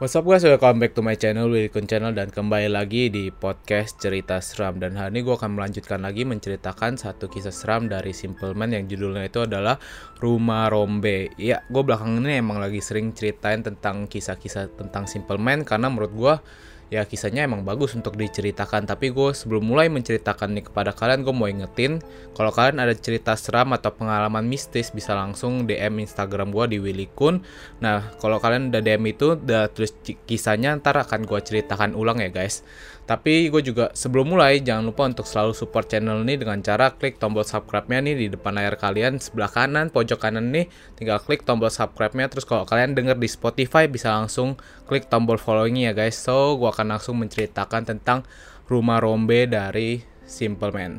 What's 0.00 0.16
up 0.16 0.24
guys, 0.24 0.40
welcome 0.48 0.80
back 0.80 0.96
to 0.96 1.04
my 1.04 1.12
channel, 1.12 1.52
Wilkun 1.52 1.84
Channel 1.84 2.16
Dan 2.16 2.32
kembali 2.32 2.72
lagi 2.72 3.12
di 3.12 3.28
podcast 3.28 4.00
cerita 4.00 4.40
seram. 4.40 4.80
Dan 4.80 4.96
hari 4.96 5.12
ini 5.12 5.28
gue 5.28 5.36
akan 5.36 5.60
melanjutkan 5.60 6.00
lagi 6.00 6.24
menceritakan 6.24 6.96
satu 6.96 7.28
kisah 7.28 7.52
seram 7.52 7.84
dari 7.84 8.16
Simple 8.16 8.56
Man 8.56 8.72
Yang 8.72 8.96
judulnya 8.96 9.28
itu 9.28 9.44
adalah 9.44 9.76
Rumah 10.16 10.72
Rombe. 10.72 11.28
Ya, 11.36 11.60
gue 11.68 11.82
belakang 11.84 12.16
ini 12.16 12.40
emang 12.40 12.64
lagi 12.64 12.80
sering 12.80 13.12
ceritain 13.12 13.60
tentang 13.60 14.08
kisah-kisah 14.08 14.72
tentang 14.72 15.04
Simple 15.04 15.36
Man 15.36 15.68
Karena 15.68 15.92
menurut 15.92 16.16
gue 16.16 16.34
ya 16.90 17.06
kisahnya 17.06 17.46
emang 17.46 17.62
bagus 17.62 17.94
untuk 17.94 18.18
diceritakan 18.18 18.82
tapi 18.84 19.14
gue 19.14 19.30
sebelum 19.30 19.62
mulai 19.62 19.86
menceritakan 19.86 20.58
nih 20.58 20.64
kepada 20.68 20.90
kalian 20.90 21.22
gue 21.22 21.30
mau 21.30 21.46
ingetin 21.46 22.02
kalau 22.34 22.50
kalian 22.50 22.82
ada 22.82 22.92
cerita 22.98 23.38
seram 23.38 23.70
atau 23.70 23.94
pengalaman 23.94 24.42
mistis 24.42 24.90
bisa 24.90 25.14
langsung 25.14 25.70
DM 25.70 26.02
Instagram 26.02 26.50
gue 26.50 26.76
di 26.76 26.78
Willy 26.82 27.06
Kun 27.14 27.46
nah 27.78 28.10
kalau 28.18 28.42
kalian 28.42 28.74
udah 28.74 28.82
DM 28.82 29.06
itu 29.06 29.38
udah 29.38 29.70
tulis 29.70 29.94
kisahnya 30.26 30.74
ntar 30.82 30.98
akan 30.98 31.24
gue 31.24 31.38
ceritakan 31.38 31.94
ulang 31.94 32.18
ya 32.18 32.28
guys. 32.32 32.66
Tapi 33.10 33.50
gue 33.50 33.58
juga 33.58 33.90
sebelum 33.90 34.38
mulai 34.38 34.62
jangan 34.62 34.86
lupa 34.86 35.02
untuk 35.02 35.26
selalu 35.26 35.50
support 35.50 35.90
channel 35.90 36.22
ini 36.22 36.38
dengan 36.38 36.62
cara 36.62 36.94
klik 36.94 37.18
tombol 37.18 37.42
subscribe-nya 37.42 37.98
nih 38.06 38.14
di 38.14 38.26
depan 38.30 38.54
layar 38.54 38.78
kalian 38.78 39.18
sebelah 39.18 39.50
kanan 39.50 39.90
pojok 39.90 40.22
kanan 40.22 40.54
nih 40.54 40.70
tinggal 40.94 41.18
klik 41.18 41.42
tombol 41.42 41.74
subscribe-nya. 41.74 42.30
Terus 42.30 42.46
kalau 42.46 42.62
kalian 42.62 42.94
denger 42.94 43.18
di 43.18 43.26
Spotify 43.26 43.90
bisa 43.90 44.14
langsung 44.14 44.54
klik 44.86 45.10
tombol 45.10 45.42
following 45.42 45.82
ya 45.82 45.90
guys. 45.90 46.14
So 46.22 46.54
gue 46.54 46.70
langsung 46.86 47.20
menceritakan 47.20 47.84
tentang 47.84 48.24
Rumah 48.70 49.02
Rombe 49.02 49.50
dari 49.50 50.00
Simple 50.22 50.70
Man. 50.70 50.92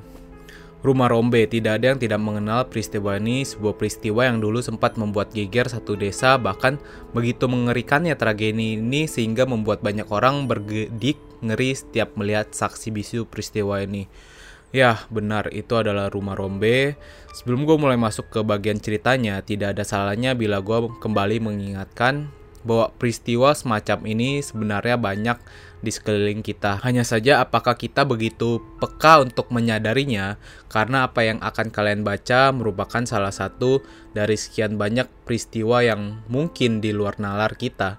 Rumah 0.81 1.13
Rombe, 1.13 1.45
tidak 1.45 1.77
ada 1.77 1.93
yang 1.93 2.01
tidak 2.01 2.17
mengenal 2.17 2.65
peristiwa 2.65 3.13
ini, 3.13 3.45
sebuah 3.45 3.77
peristiwa 3.77 4.25
yang 4.25 4.41
dulu 4.41 4.65
sempat 4.65 4.97
membuat 4.97 5.29
geger 5.29 5.69
satu 5.69 5.93
desa, 5.93 6.41
bahkan 6.41 6.81
begitu 7.13 7.45
mengerikannya 7.45 8.17
tragedi 8.17 8.81
ini 8.81 9.05
sehingga 9.05 9.45
membuat 9.45 9.85
banyak 9.85 10.09
orang 10.09 10.49
bergedik 10.49 11.21
ngeri 11.45 11.77
setiap 11.77 12.17
melihat 12.17 12.49
saksi 12.49 12.89
bisu 12.89 13.29
peristiwa 13.29 13.77
ini. 13.85 14.09
Ya, 14.73 15.05
benar, 15.13 15.53
itu 15.53 15.77
adalah 15.77 16.09
rumah 16.09 16.33
Rombe. 16.33 16.97
Sebelum 17.37 17.69
gue 17.69 17.77
mulai 17.77 18.01
masuk 18.01 18.33
ke 18.33 18.41
bagian 18.41 18.81
ceritanya, 18.81 19.37
tidak 19.45 19.77
ada 19.77 19.85
salahnya 19.85 20.33
bila 20.33 20.65
gue 20.65 20.89
kembali 20.97 21.45
mengingatkan 21.45 22.33
bahwa 22.61 22.93
peristiwa 22.95 23.53
semacam 23.53 24.05
ini 24.05 24.41
sebenarnya 24.45 24.97
banyak 24.97 25.37
di 25.81 25.89
sekeliling 25.89 26.45
kita. 26.45 26.77
Hanya 26.85 27.01
saja 27.01 27.41
apakah 27.41 27.73
kita 27.75 28.05
begitu 28.05 28.61
peka 28.77 29.19
untuk 29.19 29.49
menyadarinya 29.49 30.37
karena 30.69 31.09
apa 31.09 31.25
yang 31.25 31.41
akan 31.41 31.73
kalian 31.73 32.05
baca 32.05 32.53
merupakan 32.53 33.01
salah 33.03 33.33
satu 33.33 33.81
dari 34.13 34.37
sekian 34.37 34.77
banyak 34.77 35.09
peristiwa 35.25 35.81
yang 35.81 36.21
mungkin 36.29 36.79
di 36.79 36.93
luar 36.93 37.17
nalar 37.17 37.57
kita. 37.57 37.97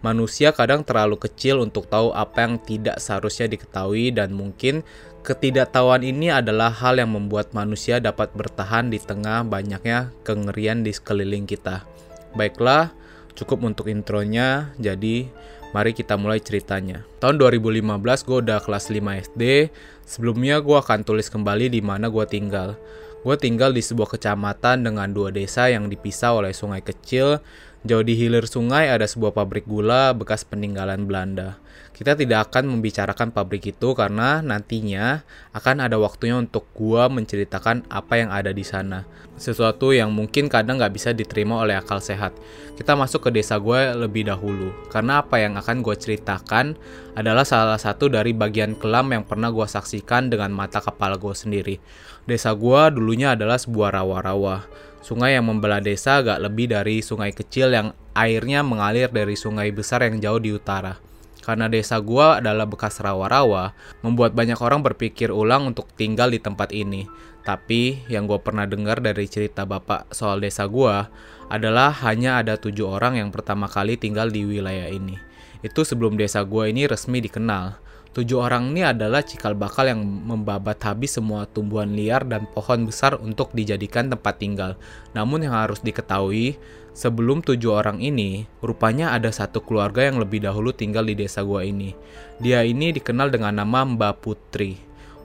Manusia 0.00 0.56
kadang 0.56 0.80
terlalu 0.80 1.20
kecil 1.20 1.60
untuk 1.60 1.84
tahu 1.84 2.16
apa 2.16 2.48
yang 2.48 2.56
tidak 2.64 2.96
seharusnya 3.04 3.52
diketahui 3.52 4.08
dan 4.16 4.32
mungkin 4.32 4.80
ketidaktahuan 5.20 6.00
ini 6.00 6.32
adalah 6.32 6.72
hal 6.72 6.96
yang 6.96 7.12
membuat 7.12 7.52
manusia 7.52 8.00
dapat 8.00 8.32
bertahan 8.32 8.88
di 8.88 8.96
tengah 8.96 9.44
banyaknya 9.44 10.08
kengerian 10.24 10.80
di 10.80 10.96
sekeliling 10.96 11.44
kita. 11.44 11.84
Baiklah, 12.32 12.96
cukup 13.34 13.66
untuk 13.66 13.86
intronya, 13.90 14.72
jadi 14.80 15.28
mari 15.70 15.94
kita 15.94 16.18
mulai 16.18 16.42
ceritanya. 16.42 17.06
Tahun 17.22 17.38
2015 17.38 18.26
gue 18.26 18.38
udah 18.42 18.58
kelas 18.62 18.90
5 18.90 19.00
SD, 19.30 19.70
sebelumnya 20.06 20.58
gue 20.58 20.76
akan 20.76 21.06
tulis 21.06 21.30
kembali 21.30 21.70
di 21.70 21.80
mana 21.82 22.10
gue 22.10 22.26
tinggal. 22.26 22.74
Gue 23.20 23.36
tinggal 23.36 23.76
di 23.76 23.84
sebuah 23.84 24.16
kecamatan 24.16 24.88
dengan 24.88 25.12
dua 25.12 25.28
desa 25.28 25.68
yang 25.68 25.92
dipisah 25.92 26.32
oleh 26.40 26.56
sungai 26.56 26.80
kecil 26.80 27.44
Jauh 27.80 28.04
di 28.04 28.12
hilir 28.12 28.44
sungai 28.44 28.92
ada 28.92 29.08
sebuah 29.08 29.32
pabrik 29.32 29.64
gula 29.64 30.12
bekas 30.12 30.44
peninggalan 30.44 31.08
Belanda. 31.08 31.56
Kita 32.00 32.16
tidak 32.16 32.48
akan 32.48 32.72
membicarakan 32.72 33.28
pabrik 33.28 33.76
itu 33.76 33.92
karena 33.92 34.40
nantinya 34.40 35.20
akan 35.52 35.84
ada 35.84 36.00
waktunya 36.00 36.40
untuk 36.40 36.64
gua 36.72 37.12
menceritakan 37.12 37.84
apa 37.92 38.16
yang 38.16 38.32
ada 38.32 38.56
di 38.56 38.64
sana. 38.64 39.04
Sesuatu 39.36 39.92
yang 39.92 40.08
mungkin 40.08 40.48
kadang 40.48 40.80
nggak 40.80 40.96
bisa 40.96 41.12
diterima 41.12 41.60
oleh 41.60 41.76
akal 41.76 42.00
sehat. 42.00 42.32
Kita 42.72 42.96
masuk 42.96 43.28
ke 43.28 43.36
desa 43.36 43.60
gue 43.60 43.92
lebih 44.00 44.32
dahulu, 44.32 44.72
karena 44.88 45.20
apa 45.20 45.44
yang 45.44 45.60
akan 45.60 45.84
gue 45.84 45.92
ceritakan 45.92 46.80
adalah 47.12 47.44
salah 47.44 47.76
satu 47.76 48.08
dari 48.08 48.32
bagian 48.32 48.80
kelam 48.80 49.12
yang 49.12 49.28
pernah 49.28 49.52
gue 49.52 49.68
saksikan 49.68 50.32
dengan 50.32 50.56
mata 50.56 50.80
kepala 50.80 51.20
gue 51.20 51.36
sendiri. 51.36 51.76
Desa 52.24 52.56
gue 52.56 52.80
dulunya 52.96 53.36
adalah 53.36 53.60
sebuah 53.60 54.00
rawa-rawa 54.00 54.64
Sungai 55.00 55.32
yang 55.32 55.48
membelah 55.48 55.80
desa 55.80 56.20
agak 56.20 56.44
lebih 56.44 56.68
dari 56.68 57.00
sungai 57.00 57.32
kecil 57.32 57.72
yang 57.72 57.96
airnya 58.12 58.60
mengalir 58.60 59.08
dari 59.08 59.32
sungai 59.32 59.72
besar 59.72 60.04
yang 60.04 60.20
jauh 60.20 60.36
di 60.36 60.52
utara. 60.52 61.09
Karena 61.40 61.66
desa 61.72 61.96
gua 61.98 62.38
adalah 62.38 62.68
bekas 62.68 63.00
rawa-rawa, 63.00 63.72
membuat 64.04 64.36
banyak 64.36 64.60
orang 64.60 64.84
berpikir 64.84 65.32
ulang 65.32 65.72
untuk 65.72 65.88
tinggal 65.96 66.28
di 66.28 66.38
tempat 66.40 66.70
ini. 66.76 67.08
Tapi 67.40 68.04
yang 68.12 68.28
gua 68.28 68.44
pernah 68.44 68.68
dengar 68.68 69.00
dari 69.00 69.24
cerita 69.24 69.64
bapak 69.64 70.12
soal 70.12 70.44
desa 70.44 70.68
gua 70.68 71.08
adalah 71.48 71.90
hanya 72.04 72.44
ada 72.44 72.60
tujuh 72.60 72.86
orang 72.86 73.16
yang 73.18 73.32
pertama 73.32 73.66
kali 73.66 73.96
tinggal 73.96 74.28
di 74.28 74.44
wilayah 74.44 74.92
ini. 74.92 75.16
Itu 75.64 75.82
sebelum 75.82 76.20
desa 76.20 76.44
gua 76.44 76.68
ini 76.68 76.84
resmi 76.84 77.24
dikenal. 77.24 77.89
Tujuh 78.10 78.42
orang 78.42 78.74
ini 78.74 78.82
adalah 78.82 79.22
cikal 79.22 79.54
bakal 79.54 79.86
yang 79.86 80.02
membabat 80.02 80.82
habis 80.82 81.14
semua 81.14 81.46
tumbuhan 81.46 81.94
liar 81.94 82.26
dan 82.26 82.42
pohon 82.50 82.90
besar 82.90 83.14
untuk 83.22 83.54
dijadikan 83.54 84.10
tempat 84.10 84.42
tinggal. 84.42 84.74
Namun 85.14 85.46
yang 85.46 85.54
harus 85.54 85.78
diketahui, 85.78 86.58
sebelum 86.90 87.38
tujuh 87.38 87.70
orang 87.70 88.02
ini, 88.02 88.50
rupanya 88.66 89.14
ada 89.14 89.30
satu 89.30 89.62
keluarga 89.62 90.10
yang 90.10 90.18
lebih 90.18 90.42
dahulu 90.42 90.74
tinggal 90.74 91.06
di 91.06 91.14
desa 91.14 91.46
gua 91.46 91.62
ini. 91.62 91.94
Dia 92.42 92.66
ini 92.66 92.90
dikenal 92.90 93.30
dengan 93.30 93.62
nama 93.62 93.86
Mbak 93.86 94.14
Putri, 94.18 94.74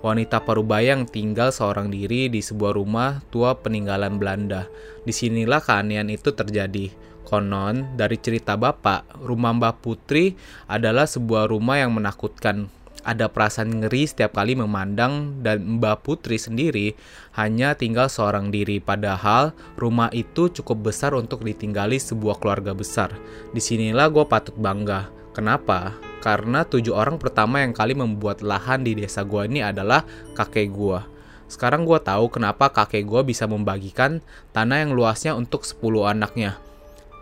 wanita 0.06 0.46
parubaya 0.46 0.94
yang 0.94 1.09
tinggal 1.09 1.50
seorang 1.50 1.90
diri 1.90 2.29
di 2.29 2.38
sebuah 2.38 2.78
rumah 2.78 3.25
tua 3.34 3.57
peninggalan 3.57 4.22
Belanda. 4.22 4.69
Di 5.02 5.09
sinilah 5.09 5.57
keanehan 5.57 6.13
itu 6.13 6.29
terjadi. 6.38 6.94
Konon, 7.25 7.97
dari 7.97 8.22
cerita 8.22 8.53
bapak, 8.53 9.25
rumah 9.25 9.52
Mbak 9.58 9.75
Putri 9.81 10.38
adalah 10.69 11.09
sebuah 11.09 11.50
rumah 11.50 11.81
yang 11.81 11.91
menakutkan. 11.97 12.69
Ada 13.06 13.30
perasaan 13.30 13.86
ngeri 13.86 14.09
setiap 14.09 14.34
kali 14.34 14.58
memandang 14.58 15.41
dan 15.46 15.78
Mbak 15.78 16.02
Putri 16.02 16.41
sendiri 16.41 16.97
hanya 17.38 17.78
tinggal 17.78 18.09
seorang 18.09 18.50
diri. 18.50 18.81
Padahal 18.81 19.53
rumah 19.78 20.09
itu 20.09 20.50
cukup 20.50 20.90
besar 20.90 21.14
untuk 21.14 21.46
ditinggali 21.46 22.02
sebuah 22.02 22.41
keluarga 22.41 22.74
besar. 22.74 23.14
Di 23.53 23.62
sinilah 23.62 24.09
gue 24.09 24.25
patut 24.25 24.58
bangga. 24.58 25.14
Kenapa? 25.38 25.94
Karena 26.25 26.66
tujuh 26.66 26.97
orang 26.97 27.22
pertama 27.22 27.62
yang 27.62 27.78
kali 27.78 27.94
membuat 27.94 28.41
lahan 28.41 28.81
di 28.81 28.97
desa 28.97 29.22
gue 29.22 29.46
ini 29.46 29.62
adalah 29.62 30.02
kakek 30.34 30.74
gue. 30.74 31.00
Sekarang 31.46 31.85
gue 31.85 32.02
tahu 32.02 32.34
kenapa 32.34 32.74
kakek 32.74 33.06
gue 33.06 33.22
bisa 33.22 33.46
membagikan 33.46 34.18
tanah 34.50 34.81
yang 34.81 34.97
luasnya 34.97 35.38
untuk 35.38 35.62
10 35.62 35.78
anaknya. 36.09 36.58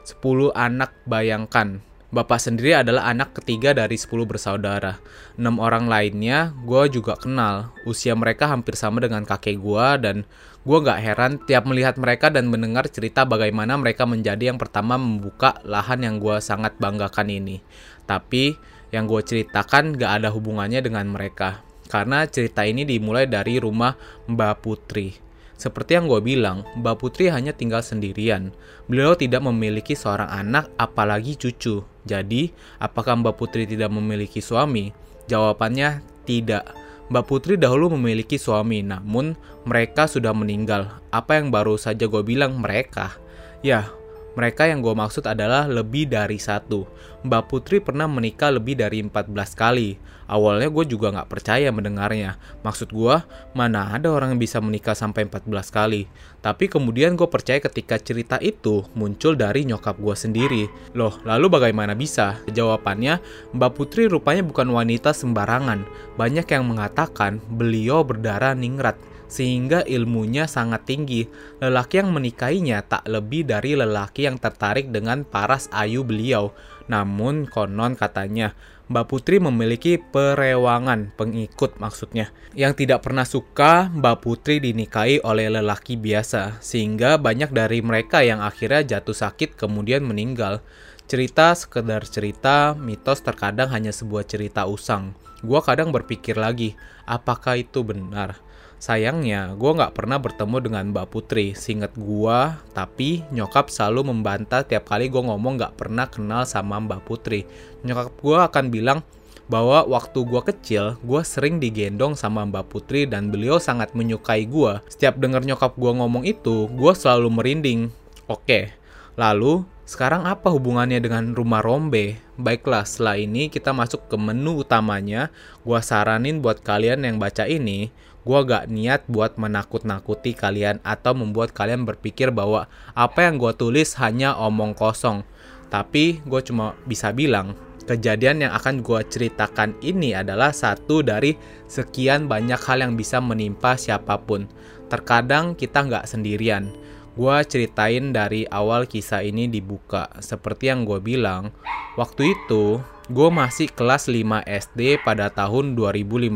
10 0.04 0.52
anak 0.52 0.92
bayangkan. 1.08 1.80
Bapak 2.14 2.38
sendiri 2.38 2.78
adalah 2.78 3.10
anak 3.10 3.42
ketiga 3.42 3.74
dari 3.74 3.98
10 3.98 4.30
bersaudara. 4.30 5.02
6 5.40 5.50
orang 5.58 5.90
lainnya 5.90 6.54
gue 6.62 6.86
juga 6.94 7.18
kenal. 7.18 7.74
Usia 7.90 8.14
mereka 8.14 8.46
hampir 8.52 8.78
sama 8.78 9.02
dengan 9.02 9.26
kakek 9.26 9.58
gue 9.58 9.88
dan 10.04 10.22
gue 10.62 10.78
gak 10.78 11.00
heran 11.02 11.42
tiap 11.42 11.66
melihat 11.66 11.98
mereka 11.98 12.30
dan 12.30 12.54
mendengar 12.54 12.86
cerita 12.86 13.26
bagaimana 13.26 13.82
mereka 13.82 14.06
menjadi 14.06 14.54
yang 14.54 14.62
pertama 14.62 14.94
membuka 14.94 15.58
lahan 15.66 16.06
yang 16.06 16.16
gue 16.22 16.38
sangat 16.38 16.78
banggakan 16.78 17.34
ini. 17.34 17.66
Tapi 18.06 18.54
yang 18.94 19.10
gue 19.10 19.26
ceritakan 19.26 19.98
gak 19.98 20.22
ada 20.22 20.30
hubungannya 20.30 20.86
dengan 20.86 21.10
mereka. 21.10 21.66
Karena 21.90 22.30
cerita 22.30 22.62
ini 22.62 22.86
dimulai 22.86 23.26
dari 23.26 23.58
rumah 23.58 23.98
Mbak 24.30 24.54
Putri. 24.62 25.18
Seperti 25.56 25.96
yang 25.96 26.12
gue 26.12 26.20
bilang, 26.20 26.68
Mbak 26.76 26.96
Putri 27.00 27.32
hanya 27.32 27.56
tinggal 27.56 27.80
sendirian. 27.86 28.52
Beliau 28.90 29.16
tidak 29.16 29.46
memiliki 29.46 29.96
seorang 29.96 30.28
anak, 30.28 30.68
apalagi 30.76 31.40
cucu. 31.40 31.86
Jadi, 32.04 32.52
apakah 32.82 33.22
Mbak 33.24 33.36
Putri 33.40 33.64
tidak 33.64 33.94
memiliki 33.94 34.44
suami? 34.44 34.92
Jawabannya 35.32 36.04
tidak. 36.28 36.68
Mbak 37.08 37.26
Putri 37.30 37.54
dahulu 37.56 37.94
memiliki 37.96 38.36
suami, 38.36 38.84
namun 38.84 39.38
mereka 39.64 40.10
sudah 40.10 40.36
meninggal. 40.36 41.00
Apa 41.14 41.40
yang 41.40 41.54
baru 41.54 41.80
saja 41.80 42.10
gue 42.10 42.24
bilang 42.26 42.60
mereka? 42.60 43.16
Ya, 43.64 43.88
mereka 44.34 44.66
yang 44.66 44.82
gue 44.82 44.94
maksud 44.98 45.30
adalah 45.30 45.70
lebih 45.70 46.10
dari 46.10 46.42
satu. 46.42 46.90
Mbak 47.22 47.44
Putri 47.46 47.78
pernah 47.78 48.10
menikah 48.10 48.50
lebih 48.50 48.74
dari 48.82 49.06
14 49.06 49.30
kali. 49.54 49.96
Awalnya 50.26 50.74
gue 50.74 50.86
juga 50.90 51.14
gak 51.14 51.30
percaya 51.30 51.70
mendengarnya. 51.70 52.42
Maksud 52.66 52.90
gue, 52.90 53.16
mana 53.54 53.94
ada 53.94 54.10
orang 54.10 54.34
yang 54.34 54.42
bisa 54.42 54.58
menikah 54.58 54.98
sampai 54.98 55.30
14 55.30 55.70
kali. 55.70 56.10
Tapi 56.42 56.66
kemudian 56.66 57.14
gue 57.14 57.30
percaya 57.30 57.62
ketika 57.62 58.02
cerita 58.02 58.42
itu 58.42 58.82
muncul 58.98 59.38
dari 59.38 59.70
nyokap 59.70 60.02
gue 60.02 60.16
sendiri. 60.18 60.64
Loh, 60.98 61.22
lalu 61.22 61.54
bagaimana 61.54 61.94
bisa? 61.94 62.42
Jawabannya, 62.50 63.22
Mbak 63.54 63.72
Putri 63.78 64.10
rupanya 64.10 64.42
bukan 64.42 64.74
wanita 64.74 65.14
sembarangan. 65.14 65.86
Banyak 66.18 66.50
yang 66.50 66.66
mengatakan 66.66 67.38
beliau 67.54 68.02
berdarah 68.02 68.58
ningrat 68.58 68.98
sehingga 69.34 69.82
ilmunya 69.90 70.46
sangat 70.46 70.86
tinggi. 70.86 71.26
Lelaki 71.58 72.06
yang 72.06 72.14
menikahinya 72.14 72.86
tak 72.86 73.10
lebih 73.10 73.50
dari 73.50 73.74
lelaki 73.74 74.30
yang 74.30 74.38
tertarik 74.38 74.94
dengan 74.94 75.26
paras 75.26 75.66
ayu 75.74 76.06
beliau. 76.06 76.54
Namun 76.86 77.50
konon 77.50 77.98
katanya, 77.98 78.54
Mbak 78.94 79.06
Putri 79.10 79.42
memiliki 79.42 79.98
perewangan 79.98 81.16
pengikut 81.18 81.82
maksudnya 81.82 82.30
yang 82.54 82.76
tidak 82.78 83.02
pernah 83.02 83.24
suka 83.24 83.90
Mbak 83.90 84.18
Putri 84.22 84.60
dinikahi 84.60 85.24
oleh 85.24 85.50
lelaki 85.50 85.96
biasa 85.96 86.60
sehingga 86.62 87.16
banyak 87.16 87.50
dari 87.56 87.80
mereka 87.80 88.22
yang 88.22 88.44
akhirnya 88.44 89.00
jatuh 89.00 89.16
sakit 89.16 89.56
kemudian 89.56 90.04
meninggal. 90.04 90.62
Cerita 91.08 91.56
sekedar 91.56 92.04
cerita, 92.06 92.76
mitos 92.76 93.24
terkadang 93.24 93.72
hanya 93.72 93.96
sebuah 93.96 94.28
cerita 94.28 94.68
usang. 94.68 95.16
Gua 95.44 95.64
kadang 95.64 95.92
berpikir 95.96 96.36
lagi, 96.36 96.76
apakah 97.08 97.60
itu 97.60 97.84
benar? 97.88 98.43
Sayangnya, 98.84 99.56
gue 99.56 99.72
nggak 99.80 99.96
pernah 99.96 100.20
bertemu 100.20 100.60
dengan 100.60 100.84
Mbak 100.92 101.08
Putri, 101.08 101.56
singet 101.56 101.96
gue, 101.96 102.40
tapi 102.76 103.24
nyokap 103.32 103.72
selalu 103.72 104.12
membantah 104.12 104.68
tiap 104.68 104.92
kali 104.92 105.08
gue 105.08 105.24
ngomong 105.24 105.56
nggak 105.56 105.80
pernah 105.80 106.12
kenal 106.12 106.44
sama 106.44 106.84
Mbak 106.84 107.08
Putri. 107.08 107.48
Nyokap 107.88 108.20
gue 108.20 108.38
akan 108.44 108.66
bilang 108.68 109.00
bahwa 109.48 109.88
waktu 109.88 110.28
gue 110.28 110.42
kecil, 110.52 111.00
gue 111.00 111.22
sering 111.24 111.64
digendong 111.64 112.20
sama 112.20 112.44
Mbak 112.44 112.68
Putri 112.68 113.08
dan 113.08 113.32
beliau 113.32 113.56
sangat 113.56 113.96
menyukai 113.96 114.44
gue. 114.52 114.84
Setiap 114.92 115.16
denger 115.16 115.48
nyokap 115.48 115.80
gue 115.80 115.92
ngomong 116.04 116.28
itu, 116.28 116.68
gue 116.68 116.92
selalu 116.92 117.32
merinding. 117.40 117.88
Oke, 118.28 118.76
lalu 119.16 119.64
sekarang 119.84 120.24
apa 120.24 120.48
hubungannya 120.48 121.04
dengan 121.04 121.36
rumah 121.36 121.60
rombe? 121.60 122.16
Baiklah, 122.40 122.88
setelah 122.88 123.20
ini 123.20 123.52
kita 123.52 123.76
masuk 123.76 124.08
ke 124.08 124.16
menu 124.16 124.64
utamanya. 124.64 125.28
Gua 125.68 125.84
saranin 125.84 126.40
buat 126.40 126.64
kalian 126.64 127.04
yang 127.04 127.20
baca 127.20 127.44
ini, 127.44 127.92
gue 128.24 128.40
gak 128.48 128.72
niat 128.72 129.04
buat 129.12 129.36
menakut-nakuti 129.36 130.32
kalian 130.32 130.80
atau 130.88 131.12
membuat 131.12 131.52
kalian 131.52 131.84
berpikir 131.84 132.32
bahwa 132.32 132.72
apa 132.96 133.28
yang 133.28 133.36
gue 133.36 133.52
tulis 133.52 134.00
hanya 134.00 134.40
omong 134.40 134.72
kosong. 134.72 135.28
Tapi 135.68 136.24
gue 136.24 136.42
cuma 136.48 136.80
bisa 136.88 137.12
bilang, 137.12 137.52
kejadian 137.84 138.48
yang 138.48 138.54
akan 138.56 138.80
gue 138.80 139.04
ceritakan 139.12 139.76
ini 139.84 140.16
adalah 140.16 140.56
satu 140.56 141.04
dari 141.04 141.36
sekian 141.68 142.32
banyak 142.32 142.60
hal 142.64 142.80
yang 142.80 142.96
bisa 142.96 143.20
menimpa 143.20 143.76
siapa 143.76 144.16
pun. 144.24 144.48
Terkadang 144.88 145.60
kita 145.60 145.84
nggak 145.84 146.08
sendirian. 146.08 146.72
Gue 147.14 147.38
ceritain 147.46 148.10
dari 148.10 148.50
awal 148.50 148.90
kisah 148.90 149.22
ini 149.22 149.46
dibuka. 149.46 150.10
Seperti 150.18 150.74
yang 150.74 150.82
gue 150.82 150.98
bilang, 150.98 151.54
waktu 151.94 152.34
itu 152.34 152.82
gue 153.14 153.30
masih 153.30 153.70
kelas 153.70 154.10
5 154.10 154.42
SD 154.50 154.98
pada 155.06 155.30
tahun 155.30 155.78
2015 155.78 156.34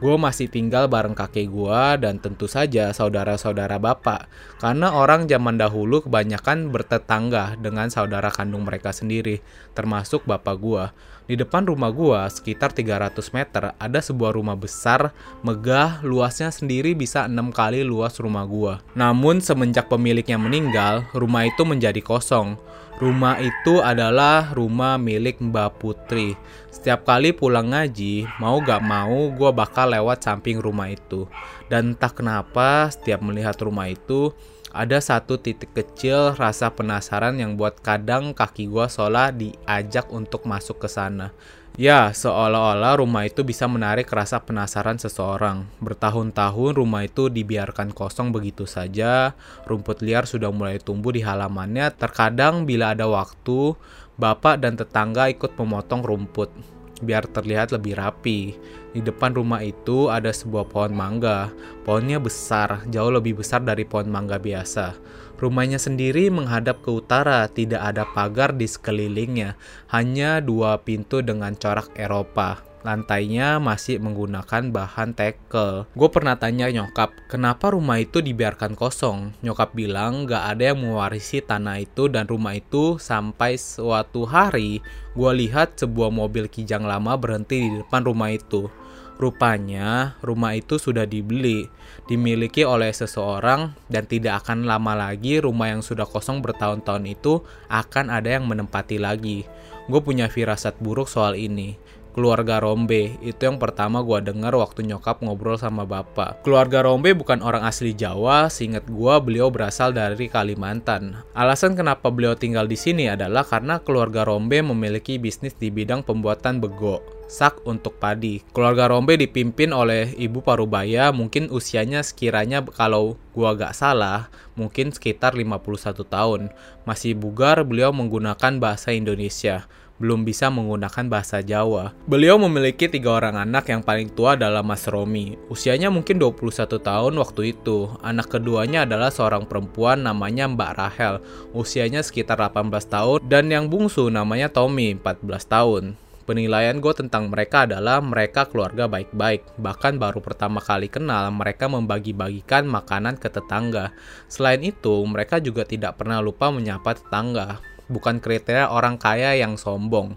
gue 0.00 0.16
masih 0.16 0.48
tinggal 0.48 0.88
bareng 0.88 1.12
kakek 1.12 1.52
gue 1.52 1.80
dan 2.00 2.16
tentu 2.16 2.48
saja 2.48 2.88
saudara-saudara 2.90 3.76
bapak. 3.76 4.32
Karena 4.56 4.96
orang 4.96 5.28
zaman 5.28 5.60
dahulu 5.60 6.00
kebanyakan 6.08 6.72
bertetangga 6.72 7.60
dengan 7.60 7.92
saudara 7.92 8.32
kandung 8.32 8.64
mereka 8.64 8.96
sendiri, 8.96 9.44
termasuk 9.76 10.24
bapak 10.24 10.56
gue. 10.56 10.84
Di 11.30 11.38
depan 11.38 11.62
rumah 11.62 11.94
gue, 11.94 12.18
sekitar 12.26 12.74
300 12.74 13.14
meter, 13.30 13.76
ada 13.78 14.00
sebuah 14.02 14.34
rumah 14.34 14.58
besar, 14.58 15.14
megah, 15.46 16.02
luasnya 16.02 16.50
sendiri 16.50 16.96
bisa 16.98 17.30
6 17.30 17.54
kali 17.54 17.86
luas 17.86 18.18
rumah 18.18 18.42
gue. 18.48 18.82
Namun 18.98 19.38
semenjak 19.38 19.86
pemiliknya 19.86 20.40
meninggal, 20.42 21.06
rumah 21.14 21.46
itu 21.46 21.62
menjadi 21.62 22.02
kosong. 22.02 22.58
Rumah 23.00 23.40
itu 23.40 23.80
adalah 23.80 24.52
rumah 24.52 25.00
milik 25.00 25.40
Mbak 25.40 25.80
Putri. 25.80 26.36
Setiap 26.68 27.08
kali 27.08 27.32
pulang 27.32 27.72
ngaji, 27.72 28.28
mau 28.36 28.60
gak 28.60 28.84
mau 28.84 29.32
gue 29.32 29.50
bakal 29.56 29.96
lewat 29.96 30.20
samping 30.20 30.60
rumah 30.60 30.92
itu. 30.92 31.24
Dan 31.72 31.96
entah 31.96 32.12
kenapa 32.12 32.92
setiap 32.92 33.24
melihat 33.24 33.56
rumah 33.64 33.88
itu, 33.88 34.36
ada 34.68 35.00
satu 35.00 35.40
titik 35.40 35.72
kecil 35.72 36.36
rasa 36.36 36.68
penasaran 36.76 37.40
yang 37.40 37.56
buat 37.56 37.80
kadang 37.80 38.36
kaki 38.36 38.68
gue 38.68 38.84
seolah 38.84 39.32
diajak 39.32 40.12
untuk 40.12 40.44
masuk 40.44 40.84
ke 40.84 40.88
sana. 40.92 41.32
Ya, 41.80 42.12
seolah-olah 42.12 43.00
rumah 43.00 43.24
itu 43.24 43.40
bisa 43.40 43.64
menarik 43.64 44.04
rasa 44.12 44.36
penasaran 44.36 45.00
seseorang. 45.00 45.64
Bertahun-tahun 45.80 46.76
rumah 46.76 47.08
itu 47.08 47.32
dibiarkan 47.32 47.96
kosong 47.96 48.36
begitu 48.36 48.68
saja, 48.68 49.32
rumput 49.64 50.04
liar 50.04 50.28
sudah 50.28 50.52
mulai 50.52 50.76
tumbuh 50.76 51.08
di 51.08 51.24
halamannya. 51.24 51.88
Terkadang 51.96 52.68
bila 52.68 52.92
ada 52.92 53.08
waktu, 53.08 53.80
bapak 54.20 54.60
dan 54.60 54.76
tetangga 54.76 55.32
ikut 55.32 55.56
memotong 55.56 56.04
rumput 56.04 56.52
biar 57.02 57.28
terlihat 57.28 57.74
lebih 57.74 57.98
rapi. 57.98 58.54
Di 58.96 59.00
depan 59.02 59.34
rumah 59.34 59.60
itu 59.60 60.08
ada 60.08 60.32
sebuah 60.32 60.70
pohon 60.70 60.94
mangga. 60.94 61.52
Pohonnya 61.82 62.22
besar, 62.22 62.86
jauh 62.88 63.10
lebih 63.10 63.40
besar 63.42 63.60
dari 63.64 63.82
pohon 63.84 64.08
mangga 64.08 64.38
biasa. 64.38 64.94
Rumahnya 65.40 65.80
sendiri 65.80 66.28
menghadap 66.28 66.84
ke 66.84 66.92
utara, 66.92 67.48
tidak 67.48 67.80
ada 67.80 68.04
pagar 68.04 68.52
di 68.52 68.68
sekelilingnya, 68.68 69.56
hanya 69.88 70.44
dua 70.44 70.76
pintu 70.84 71.24
dengan 71.24 71.56
corak 71.56 71.88
Eropa. 71.96 72.69
Lantainya 72.80 73.60
masih 73.60 74.00
menggunakan 74.00 74.72
bahan 74.72 75.12
tekel. 75.12 75.84
Gue 75.92 76.08
pernah 76.08 76.40
tanya 76.40 76.72
nyokap, 76.72 77.12
kenapa 77.28 77.76
rumah 77.76 78.00
itu 78.00 78.24
dibiarkan 78.24 78.72
kosong? 78.72 79.36
Nyokap 79.44 79.76
bilang 79.76 80.24
gak 80.24 80.56
ada 80.56 80.72
yang 80.72 80.80
mewarisi 80.80 81.44
tanah 81.44 81.84
itu 81.84 82.08
dan 82.08 82.24
rumah 82.24 82.56
itu 82.56 82.96
sampai 82.96 83.60
suatu 83.60 84.24
hari 84.24 84.80
gue 85.12 85.32
lihat 85.44 85.76
sebuah 85.76 86.08
mobil 86.08 86.48
kijang 86.48 86.88
lama 86.88 87.20
berhenti 87.20 87.68
di 87.68 87.70
depan 87.84 88.00
rumah 88.00 88.32
itu. 88.32 88.72
Rupanya, 89.20 90.16
rumah 90.24 90.56
itu 90.56 90.80
sudah 90.80 91.04
dibeli, 91.04 91.68
dimiliki 92.08 92.64
oleh 92.64 92.88
seseorang, 92.88 93.76
dan 93.92 94.08
tidak 94.08 94.40
akan 94.40 94.64
lama 94.64 94.96
lagi 94.96 95.44
rumah 95.44 95.68
yang 95.68 95.84
sudah 95.84 96.08
kosong 96.08 96.40
bertahun-tahun 96.40 97.04
itu 97.04 97.44
akan 97.68 98.08
ada 98.08 98.40
yang 98.40 98.48
menempati 98.48 98.96
lagi. 98.96 99.44
Gue 99.92 100.00
punya 100.00 100.32
firasat 100.32 100.80
buruk 100.80 101.12
soal 101.12 101.36
ini 101.36 101.76
keluarga 102.12 102.58
Rombe. 102.58 103.16
Itu 103.22 103.48
yang 103.48 103.58
pertama 103.58 104.02
gue 104.02 104.18
dengar 104.22 104.54
waktu 104.54 104.86
nyokap 104.86 105.22
ngobrol 105.22 105.56
sama 105.56 105.86
bapak. 105.88 106.42
Keluarga 106.44 106.84
Rombe 106.84 107.14
bukan 107.16 107.40
orang 107.40 107.64
asli 107.66 107.96
Jawa, 107.96 108.50
seinget 108.52 108.86
gue 108.86 109.14
beliau 109.22 109.48
berasal 109.48 109.94
dari 109.94 110.26
Kalimantan. 110.26 111.22
Alasan 111.34 111.78
kenapa 111.78 112.10
beliau 112.12 112.34
tinggal 112.34 112.66
di 112.66 112.76
sini 112.78 113.08
adalah 113.10 113.46
karena 113.46 113.80
keluarga 113.80 114.26
Rombe 114.26 114.60
memiliki 114.60 115.16
bisnis 115.16 115.54
di 115.56 115.70
bidang 115.72 116.02
pembuatan 116.06 116.58
bego 116.58 117.20
sak 117.30 117.62
untuk 117.62 117.94
padi. 118.02 118.42
Keluarga 118.50 118.90
Rombe 118.90 119.14
dipimpin 119.14 119.70
oleh 119.70 120.10
Ibu 120.18 120.42
Parubaya, 120.42 121.14
mungkin 121.14 121.46
usianya 121.54 122.02
sekiranya 122.02 122.66
kalau 122.66 123.14
gua 123.30 123.54
gak 123.54 123.78
salah, 123.78 124.26
mungkin 124.58 124.90
sekitar 124.90 125.38
51 125.38 126.02
tahun. 126.10 126.50
Masih 126.82 127.14
bugar, 127.14 127.62
beliau 127.62 127.94
menggunakan 127.94 128.58
bahasa 128.58 128.90
Indonesia 128.90 129.70
belum 130.00 130.24
bisa 130.24 130.48
menggunakan 130.48 131.06
bahasa 131.12 131.44
Jawa. 131.44 131.92
Beliau 132.08 132.40
memiliki 132.40 132.88
tiga 132.88 133.20
orang 133.20 133.36
anak 133.36 133.68
yang 133.68 133.84
paling 133.84 134.08
tua 134.10 134.34
adalah 134.34 134.64
Mas 134.64 134.88
Romi. 134.88 135.36
Usianya 135.52 135.92
mungkin 135.92 136.16
21 136.16 136.80
tahun 136.80 137.14
waktu 137.20 137.54
itu. 137.54 137.92
Anak 138.00 138.32
keduanya 138.32 138.88
adalah 138.88 139.12
seorang 139.12 139.44
perempuan 139.44 140.02
namanya 140.02 140.48
Mbak 140.48 140.72
Rahel. 140.74 141.14
Usianya 141.52 142.00
sekitar 142.00 142.40
18 142.40 142.72
tahun. 142.88 143.18
Dan 143.28 143.52
yang 143.52 143.68
bungsu 143.68 144.08
namanya 144.08 144.48
Tommy, 144.48 144.96
14 144.96 145.44
tahun. 145.44 145.84
Penilaian 146.24 146.78
gue 146.78 146.94
tentang 146.94 147.26
mereka 147.26 147.66
adalah 147.66 147.98
mereka 147.98 148.46
keluarga 148.46 148.86
baik-baik. 148.86 149.58
Bahkan 149.58 149.98
baru 149.98 150.22
pertama 150.22 150.62
kali 150.62 150.86
kenal, 150.86 151.26
mereka 151.34 151.66
membagi-bagikan 151.66 152.70
makanan 152.70 153.18
ke 153.18 153.26
tetangga. 153.26 153.90
Selain 154.30 154.62
itu, 154.62 154.94
mereka 155.10 155.42
juga 155.42 155.66
tidak 155.66 155.98
pernah 155.98 156.22
lupa 156.22 156.54
menyapa 156.54 156.94
tetangga 156.94 157.58
bukan 157.90 158.22
kriteria 158.22 158.70
orang 158.70 158.96
kaya 158.96 159.34
yang 159.34 159.58
sombong. 159.58 160.14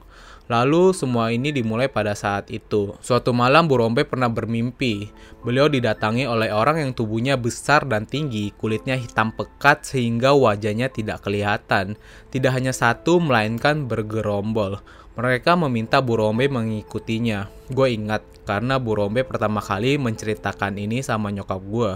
Lalu 0.52 0.92
semua 0.92 1.32
ini 1.32 1.56
dimulai 1.56 1.88
pada 1.88 2.12
saat 2.14 2.52
itu. 2.52 2.92
Suatu 3.00 3.32
malam 3.32 3.64
Bu 3.64 3.80
Rombe 3.80 4.04
pernah 4.04 4.28
bermimpi. 4.28 5.08
Beliau 5.40 5.72
didatangi 5.72 6.28
oleh 6.28 6.52
orang 6.52 6.84
yang 6.84 6.92
tubuhnya 6.92 7.40
besar 7.40 7.88
dan 7.88 8.04
tinggi, 8.04 8.52
kulitnya 8.60 9.00
hitam 9.00 9.32
pekat 9.32 9.88
sehingga 9.88 10.36
wajahnya 10.36 10.92
tidak 10.92 11.24
kelihatan. 11.24 11.96
Tidak 12.28 12.52
hanya 12.52 12.76
satu, 12.76 13.24
melainkan 13.24 13.88
bergerombol. 13.88 14.84
Mereka 15.16 15.56
meminta 15.56 16.04
Bu 16.04 16.20
Rombe 16.20 16.52
mengikutinya. 16.52 17.48
Gue 17.72 17.96
ingat 17.96 18.28
karena 18.44 18.84
Bu 18.84 19.00
Rombe 19.00 19.24
pertama 19.24 19.64
kali 19.64 19.96
menceritakan 19.96 20.76
ini 20.76 21.00
sama 21.00 21.32
nyokap 21.32 21.64
gue. 21.64 21.92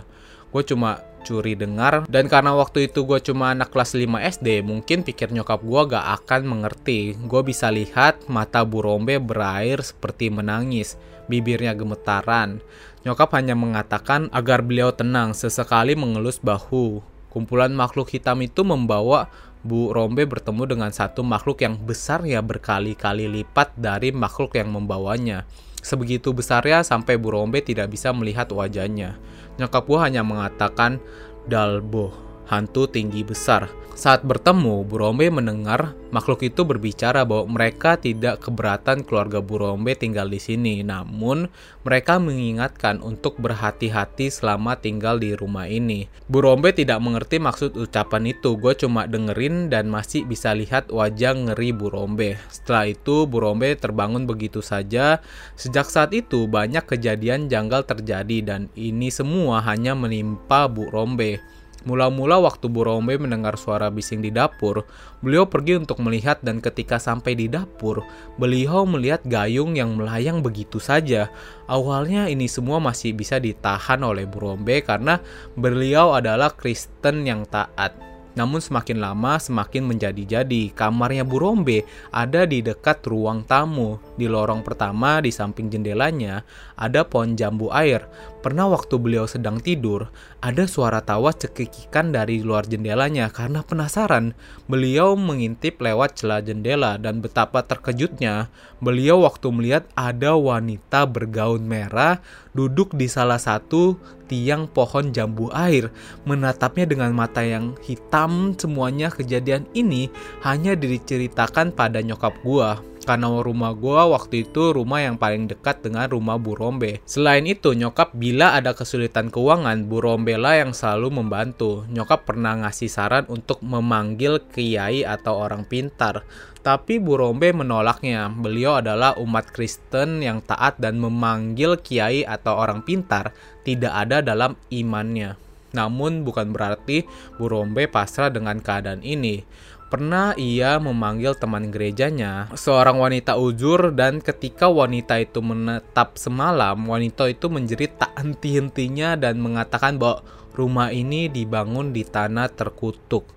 Gue 0.55 0.63
cuma 0.63 1.03
curi 1.27 1.59
dengar. 1.59 2.07
Dan 2.07 2.31
karena 2.31 2.55
waktu 2.55 2.87
itu 2.87 3.03
gue 3.03 3.19
cuma 3.19 3.51
anak 3.51 3.75
kelas 3.75 3.99
5 3.99 4.07
SD 4.39 4.63
mungkin 4.63 5.03
pikir 5.03 5.35
nyokap 5.35 5.59
gue 5.59 5.81
gak 5.91 6.07
akan 6.23 6.41
mengerti. 6.47 7.19
Gue 7.27 7.43
bisa 7.43 7.67
lihat 7.67 8.23
mata 8.31 8.63
Bu 8.63 8.79
Rombe 8.79 9.19
berair 9.19 9.83
seperti 9.83 10.31
menangis 10.31 10.95
bibirnya 11.27 11.75
gemetaran. 11.75 12.63
Nyokap 13.03 13.35
hanya 13.35 13.59
mengatakan 13.59 14.31
agar 14.31 14.63
beliau 14.63 14.95
tenang 14.95 15.35
sesekali 15.35 15.99
mengelus 15.99 16.39
bahu. 16.39 17.03
Kumpulan 17.27 17.75
makhluk 17.75 18.07
hitam 18.07 18.39
itu 18.39 18.63
membawa 18.63 19.27
Bu 19.67 19.91
Rombe 19.91 20.23
bertemu 20.23 20.63
dengan 20.63 20.91
satu 20.95 21.27
makhluk 21.27 21.59
yang 21.59 21.75
besarnya 21.75 22.39
berkali-kali 22.39 23.27
lipat 23.27 23.75
dari 23.75 24.15
makhluk 24.15 24.55
yang 24.55 24.71
membawanya 24.71 25.43
sebegitu 25.87 26.35
besarnya 26.35 26.83
sampai 26.83 27.15
Bu 27.15 27.31
Rombe 27.31 27.63
tidak 27.63 27.95
bisa 27.95 28.11
melihat 28.11 28.51
wajahnya. 28.51 29.15
Nyokap 29.55 29.87
gue 29.87 29.99
hanya 30.03 30.27
mengatakan, 30.27 30.99
Dalbo, 31.47 32.11
hantu 32.47 32.87
tinggi 32.87 33.23
besar. 33.23 33.69
Saat 33.97 34.21
bertemu, 34.29 34.85
Burombe 34.85 35.25
mendengar 35.33 35.97
makhluk 36.13 36.45
itu 36.45 36.61
berbicara 36.61 37.25
bahwa 37.25 37.57
mereka 37.57 37.97
tidak 37.97 38.45
keberatan 38.45 39.01
keluarga 39.01 39.41
Burombe 39.41 39.97
tinggal 39.97 40.29
di 40.29 40.37
sini. 40.37 40.85
Namun, 40.85 41.49
mereka 41.81 42.21
mengingatkan 42.21 43.01
untuk 43.01 43.41
berhati-hati 43.41 44.29
selama 44.29 44.77
tinggal 44.77 45.17
di 45.17 45.33
rumah 45.33 45.65
ini. 45.65 46.05
Burombe 46.29 46.77
tidak 46.77 47.01
mengerti 47.01 47.41
maksud 47.41 47.73
ucapan 47.73 48.37
itu. 48.37 48.53
Gue 48.53 48.77
cuma 48.77 49.09
dengerin 49.09 49.73
dan 49.73 49.89
masih 49.89 50.29
bisa 50.29 50.53
lihat 50.53 50.93
wajah 50.93 51.33
ngeri 51.33 51.73
Burombe. 51.73 52.37
Setelah 52.53 52.93
itu, 52.93 53.25
Burombe 53.25 53.73
terbangun 53.73 54.29
begitu 54.29 54.61
saja. 54.61 55.25
Sejak 55.57 55.89
saat 55.89 56.13
itu, 56.13 56.45
banyak 56.45 56.85
kejadian 56.85 57.49
janggal 57.49 57.81
terjadi 57.81 58.45
dan 58.45 58.69
ini 58.77 59.09
semua 59.09 59.57
hanya 59.65 59.97
menimpa 59.97 60.69
Burombe. 60.69 61.41
Mula-mula 61.87 62.35
waktu 62.43 62.67
Bu 62.67 62.83
Rombe 62.83 63.15
mendengar 63.15 63.55
suara 63.55 63.87
bising 63.87 64.19
di 64.19 64.27
dapur, 64.27 64.83
beliau 65.23 65.47
pergi 65.47 65.79
untuk 65.79 66.03
melihat 66.03 66.35
dan 66.43 66.59
ketika 66.59 66.99
sampai 66.99 67.31
di 67.39 67.47
dapur, 67.47 68.03
beliau 68.35 68.83
melihat 68.83 69.23
gayung 69.23 69.79
yang 69.79 69.95
melayang 69.95 70.43
begitu 70.43 70.83
saja. 70.83 71.31
Awalnya 71.71 72.27
ini 72.27 72.51
semua 72.51 72.83
masih 72.83 73.15
bisa 73.15 73.39
ditahan 73.39 74.03
oleh 74.03 74.27
Bu 74.27 74.43
Rombe 74.43 74.83
karena 74.83 75.23
beliau 75.55 76.11
adalah 76.11 76.51
Kristen 76.51 77.23
yang 77.23 77.47
taat. 77.47 77.95
Namun 78.37 78.61
semakin 78.61 79.01
lama 79.01 79.41
semakin 79.41 79.81
menjadi-jadi. 79.89 80.69
Kamarnya 80.77 81.25
Bu 81.25 81.41
Rombe 81.41 81.81
ada 82.13 82.45
di 82.45 82.61
dekat 82.61 83.01
ruang 83.09 83.41
tamu. 83.49 83.97
Di 84.13 84.29
lorong 84.29 84.61
pertama 84.61 85.17
di 85.25 85.33
samping 85.33 85.73
jendelanya 85.73 86.45
ada 86.77 87.01
pohon 87.01 87.33
jambu 87.33 87.73
air. 87.73 88.05
Pernah 88.47 88.71
waktu 88.71 88.95
beliau 88.95 89.27
sedang 89.27 89.59
tidur, 89.59 90.07
ada 90.39 90.71
suara 90.71 91.03
tawa 91.03 91.35
cekikikan 91.35 92.15
dari 92.15 92.39
luar 92.39 92.63
jendelanya 92.63 93.27
karena 93.27 93.59
penasaran. 93.59 94.39
Beliau 94.71 95.19
mengintip 95.19 95.83
lewat 95.83 96.23
celah 96.23 96.39
jendela 96.39 96.95
dan 96.95 97.19
betapa 97.19 97.67
terkejutnya 97.67 98.47
beliau 98.79 99.27
waktu 99.27 99.51
melihat 99.51 99.83
ada 99.99 100.39
wanita 100.39 101.03
bergaun 101.11 101.67
merah 101.67 102.23
duduk 102.55 102.95
di 102.95 103.11
salah 103.11 103.35
satu 103.35 103.99
tiang 104.31 104.71
pohon 104.71 105.11
jambu 105.11 105.51
air, 105.51 105.91
menatapnya 106.23 106.87
dengan 106.87 107.11
mata 107.11 107.43
yang 107.43 107.75
hitam. 107.83 108.55
Semuanya 108.55 109.11
kejadian 109.11 109.67
ini 109.75 110.07
hanya 110.47 110.71
diceritakan 110.79 111.75
pada 111.75 111.99
nyokap 111.99 112.31
gua 112.47 112.79
karena 113.07 113.31
rumah 113.39 113.71
gua 113.71 114.11
waktu 114.11 114.43
itu 114.43 114.75
rumah 114.75 114.99
yang 114.99 115.15
paling 115.15 115.47
dekat 115.47 115.79
dengan 115.79 116.11
rumah 116.11 116.35
Bu 116.35 116.59
Rombe. 116.59 116.99
Selain 117.07 117.47
itu, 117.47 117.71
nyokap 117.71 118.11
bila 118.11 118.59
ada 118.59 118.75
kesulitan 118.75 119.31
keuangan, 119.31 119.87
Bu 119.87 120.03
Rombe 120.03 120.35
lah 120.35 120.59
yang 120.59 120.75
selalu 120.75 121.23
membantu. 121.23 121.87
Nyokap 121.87 122.27
pernah 122.27 122.59
ngasih 122.67 122.91
saran 122.91 123.25
untuk 123.31 123.63
memanggil 123.63 124.43
kiai 124.51 125.07
atau 125.07 125.39
orang 125.39 125.63
pintar. 125.63 126.27
Tapi 126.59 126.99
Bu 126.99 127.15
Rombe 127.15 127.55
menolaknya. 127.55 128.27
Beliau 128.27 128.83
adalah 128.83 129.15
umat 129.23 129.55
Kristen 129.55 130.19
yang 130.19 130.43
taat 130.43 130.75
dan 130.75 130.99
memanggil 130.99 131.79
kiai 131.79 132.27
atau 132.27 132.59
orang 132.59 132.83
pintar 132.83 133.31
tidak 133.63 133.95
ada 133.95 134.19
dalam 134.19 134.59
imannya. 134.67 135.46
Namun 135.75 136.23
bukan 136.23 136.53
berarti 136.55 137.03
Bu 137.35 137.51
Rombe 137.51 137.87
pasrah 137.87 138.31
dengan 138.31 138.59
keadaan 138.63 139.03
ini. 139.03 139.43
Pernah 139.87 140.35
ia 140.35 140.83
memanggil 140.83 141.31
teman 141.39 141.71
gerejanya, 141.71 142.51
seorang 142.51 142.99
wanita 142.99 143.39
ujur 143.39 143.95
dan 143.95 144.19
ketika 144.19 144.67
wanita 144.67 145.15
itu 145.15 145.39
menetap 145.39 146.19
semalam, 146.19 146.75
wanita 146.75 147.31
itu 147.31 147.47
menjerit 147.47 147.95
tak 147.95 148.11
henti-hentinya 148.19 149.15
dan 149.15 149.39
mengatakan 149.39 149.95
bahwa 149.95 150.27
rumah 150.51 150.91
ini 150.91 151.31
dibangun 151.31 151.95
di 151.95 152.03
tanah 152.03 152.51
terkutuk. 152.51 153.31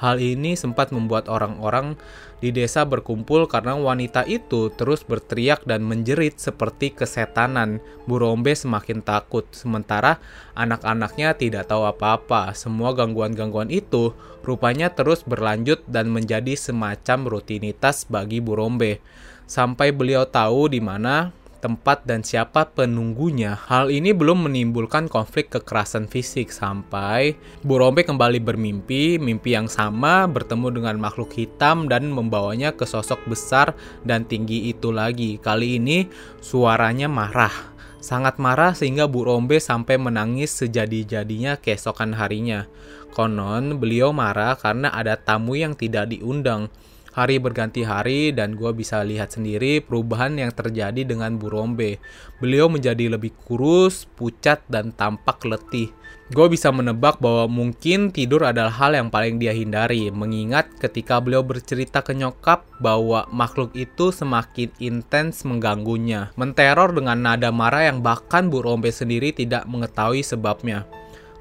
Hal 0.00 0.16
ini 0.24 0.56
sempat 0.56 0.88
membuat 0.88 1.28
orang-orang 1.28 2.00
di 2.40 2.48
desa 2.56 2.88
berkumpul 2.88 3.44
karena 3.44 3.76
wanita 3.76 4.24
itu 4.24 4.72
terus 4.72 5.04
berteriak 5.04 5.68
dan 5.68 5.84
menjerit 5.84 6.40
seperti 6.40 6.88
kesetanan. 6.96 7.84
Burombe 8.08 8.56
semakin 8.56 9.04
takut, 9.04 9.44
sementara 9.52 10.16
anak-anaknya 10.56 11.36
tidak 11.36 11.68
tahu 11.68 11.84
apa-apa. 11.84 12.56
Semua 12.56 12.96
gangguan-gangguan 12.96 13.68
itu 13.68 14.16
rupanya 14.40 14.88
terus 14.88 15.20
berlanjut 15.20 15.84
dan 15.84 16.08
menjadi 16.08 16.56
semacam 16.56 17.28
rutinitas 17.28 18.08
bagi 18.08 18.40
Burombe. 18.40 19.04
Sampai 19.44 19.92
beliau 19.92 20.24
tahu 20.24 20.72
di 20.72 20.80
mana 20.80 21.36
tempat, 21.60 22.08
dan 22.08 22.24
siapa 22.24 22.72
penunggunya. 22.72 23.60
Hal 23.68 23.92
ini 23.92 24.16
belum 24.16 24.48
menimbulkan 24.48 25.06
konflik 25.06 25.52
kekerasan 25.52 26.08
fisik 26.08 26.48
sampai 26.48 27.36
Bu 27.60 27.76
Rombe 27.76 28.02
kembali 28.02 28.40
bermimpi, 28.40 29.20
mimpi 29.20 29.52
yang 29.52 29.68
sama 29.68 30.24
bertemu 30.24 30.80
dengan 30.80 30.96
makhluk 30.96 31.30
hitam 31.36 31.86
dan 31.86 32.08
membawanya 32.08 32.72
ke 32.72 32.88
sosok 32.88 33.20
besar 33.28 33.76
dan 34.02 34.24
tinggi 34.24 34.72
itu 34.72 34.88
lagi. 34.90 35.36
Kali 35.36 35.76
ini 35.76 36.08
suaranya 36.40 37.06
marah. 37.06 37.52
Sangat 38.00 38.40
marah 38.40 38.72
sehingga 38.72 39.04
Bu 39.04 39.28
Rombe 39.28 39.60
sampai 39.60 40.00
menangis 40.00 40.56
sejadi-jadinya 40.56 41.60
keesokan 41.60 42.16
harinya. 42.16 42.64
Konon 43.12 43.76
beliau 43.76 44.16
marah 44.16 44.56
karena 44.56 44.88
ada 44.88 45.20
tamu 45.20 45.52
yang 45.52 45.76
tidak 45.76 46.08
diundang 46.08 46.72
hari 47.10 47.42
berganti 47.42 47.82
hari 47.82 48.30
dan 48.30 48.54
gue 48.54 48.70
bisa 48.70 49.02
lihat 49.02 49.34
sendiri 49.34 49.82
perubahan 49.82 50.38
yang 50.38 50.54
terjadi 50.54 51.02
dengan 51.02 51.36
Burombe. 51.36 51.98
Beliau 52.38 52.70
menjadi 52.70 53.10
lebih 53.10 53.34
kurus, 53.46 54.06
pucat, 54.18 54.62
dan 54.70 54.94
tampak 54.94 55.42
letih. 55.46 55.90
Gue 56.30 56.46
bisa 56.46 56.70
menebak 56.70 57.18
bahwa 57.18 57.50
mungkin 57.50 58.14
tidur 58.14 58.46
adalah 58.46 58.70
hal 58.70 58.94
yang 58.94 59.10
paling 59.10 59.42
dia 59.42 59.50
hindari, 59.50 60.14
mengingat 60.14 60.70
ketika 60.78 61.18
beliau 61.18 61.42
bercerita 61.42 62.06
ke 62.06 62.14
nyokap 62.14 62.70
bahwa 62.78 63.26
makhluk 63.34 63.74
itu 63.74 64.14
semakin 64.14 64.70
intens 64.78 65.42
mengganggunya, 65.42 66.30
menteror 66.38 66.94
dengan 66.94 67.18
nada 67.18 67.50
marah 67.50 67.90
yang 67.90 67.98
bahkan 67.98 68.46
Burombe 68.46 68.94
sendiri 68.94 69.34
tidak 69.34 69.66
mengetahui 69.66 70.22
sebabnya. 70.22 70.86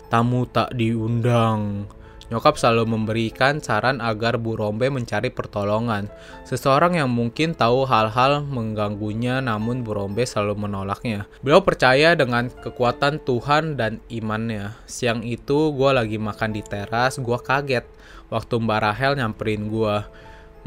Tamu 0.10 0.50
tak 0.50 0.74
diundang, 0.74 1.86
Nyokap 2.30 2.62
selalu 2.62 2.94
memberikan 2.94 3.58
saran 3.58 3.98
agar 4.06 4.38
Bu 4.38 4.54
Rombe 4.54 4.86
mencari 4.94 5.34
pertolongan. 5.34 6.14
Seseorang 6.46 6.94
yang 7.02 7.10
mungkin 7.10 7.58
tahu 7.58 7.90
hal-hal 7.90 8.46
mengganggunya 8.46 9.42
namun 9.42 9.82
Bu 9.82 9.98
Rombe 9.98 10.22
selalu 10.30 10.70
menolaknya. 10.70 11.26
Beliau 11.42 11.66
percaya 11.66 12.14
dengan 12.14 12.54
kekuatan 12.54 13.26
Tuhan 13.26 13.82
dan 13.82 13.98
imannya. 14.14 14.78
Siang 14.86 15.26
itu 15.26 15.74
gue 15.74 15.90
lagi 15.90 16.22
makan 16.22 16.54
di 16.54 16.62
teras, 16.62 17.18
gue 17.18 17.38
kaget 17.42 17.90
waktu 18.30 18.54
Mbak 18.62 18.80
Rahel 18.86 19.18
nyamperin 19.18 19.66
gue. 19.66 19.96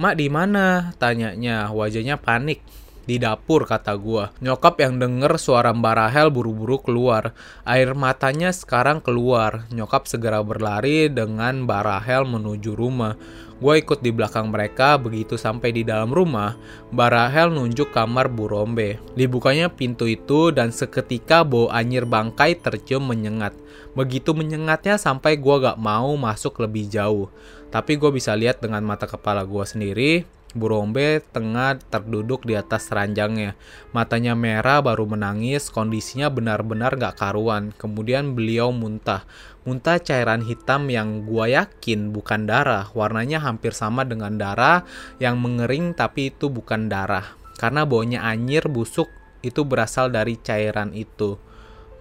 Mak 0.03 0.15
di 0.19 0.27
mana? 0.27 0.91
Tanyanya, 0.99 1.71
wajahnya 1.71 2.19
panik 2.19 2.82
di 3.03 3.19
dapur 3.19 3.67
kata 3.67 3.95
gua. 3.99 4.31
Nyokap 4.39 4.79
yang 4.83 5.03
denger 5.03 5.39
suara 5.39 5.75
Mbak 5.75 5.95
Rahel 5.99 6.29
buru-buru 6.31 6.79
keluar. 6.83 7.35
Air 7.67 7.95
matanya 7.99 8.55
sekarang 8.55 9.03
keluar. 9.03 9.67
Nyokap 9.75 10.07
segera 10.07 10.43
berlari 10.43 11.11
dengan 11.11 11.67
Mbak 11.67 11.83
Rahel 11.83 12.23
menuju 12.27 12.73
rumah. 12.79 13.15
Gue 13.63 13.79
ikut 13.79 14.03
di 14.03 14.11
belakang 14.11 14.51
mereka, 14.51 14.99
begitu 14.99 15.39
sampai 15.39 15.71
di 15.71 15.87
dalam 15.87 16.11
rumah, 16.11 16.59
Mbak 16.91 17.11
Rahel 17.15 17.55
nunjuk 17.55 17.95
kamar 17.95 18.27
Bu 18.27 18.51
Rombe. 18.51 18.99
Dibukanya 19.15 19.71
pintu 19.71 20.11
itu 20.11 20.51
dan 20.51 20.75
seketika 20.75 21.47
bau 21.47 21.71
anyir 21.71 22.03
bangkai 22.03 22.59
tercium 22.59 23.07
menyengat. 23.07 23.55
Begitu 23.95 24.35
menyengatnya 24.35 24.99
sampai 24.99 25.39
gue 25.39 25.57
gak 25.63 25.79
mau 25.79 26.11
masuk 26.19 26.59
lebih 26.59 26.91
jauh. 26.91 27.31
Tapi 27.71 28.03
gue 28.03 28.11
bisa 28.11 28.35
lihat 28.35 28.59
dengan 28.59 28.83
mata 28.83 29.07
kepala 29.07 29.47
gue 29.47 29.63
sendiri, 29.63 30.27
Burombe 30.53 31.25
tengah 31.33 31.81
terduduk 31.89 32.45
di 32.45 32.57
atas 32.57 32.93
ranjangnya. 32.93 33.57
Matanya 33.97 34.37
merah 34.37 34.85
baru 34.85 35.09
menangis, 35.09 35.73
kondisinya 35.73 36.29
benar-benar 36.29 36.97
gak 37.01 37.21
karuan. 37.21 37.73
Kemudian 37.77 38.37
beliau 38.37 38.69
muntah. 38.73 39.25
Muntah 39.65 39.97
cairan 40.03 40.45
hitam 40.45 40.93
yang 40.93 41.25
gua 41.25 41.49
yakin 41.49 42.13
bukan 42.13 42.45
darah. 42.45 42.93
Warnanya 42.93 43.41
hampir 43.41 43.73
sama 43.73 44.05
dengan 44.05 44.37
darah 44.37 44.85
yang 45.17 45.41
mengering 45.41 45.97
tapi 45.97 46.35
itu 46.35 46.53
bukan 46.53 46.93
darah. 46.93 47.39
Karena 47.57 47.87
baunya 47.87 48.21
anyir 48.27 48.69
busuk 48.69 49.09
itu 49.43 49.63
berasal 49.67 50.11
dari 50.11 50.39
cairan 50.39 50.95
itu. 50.95 51.37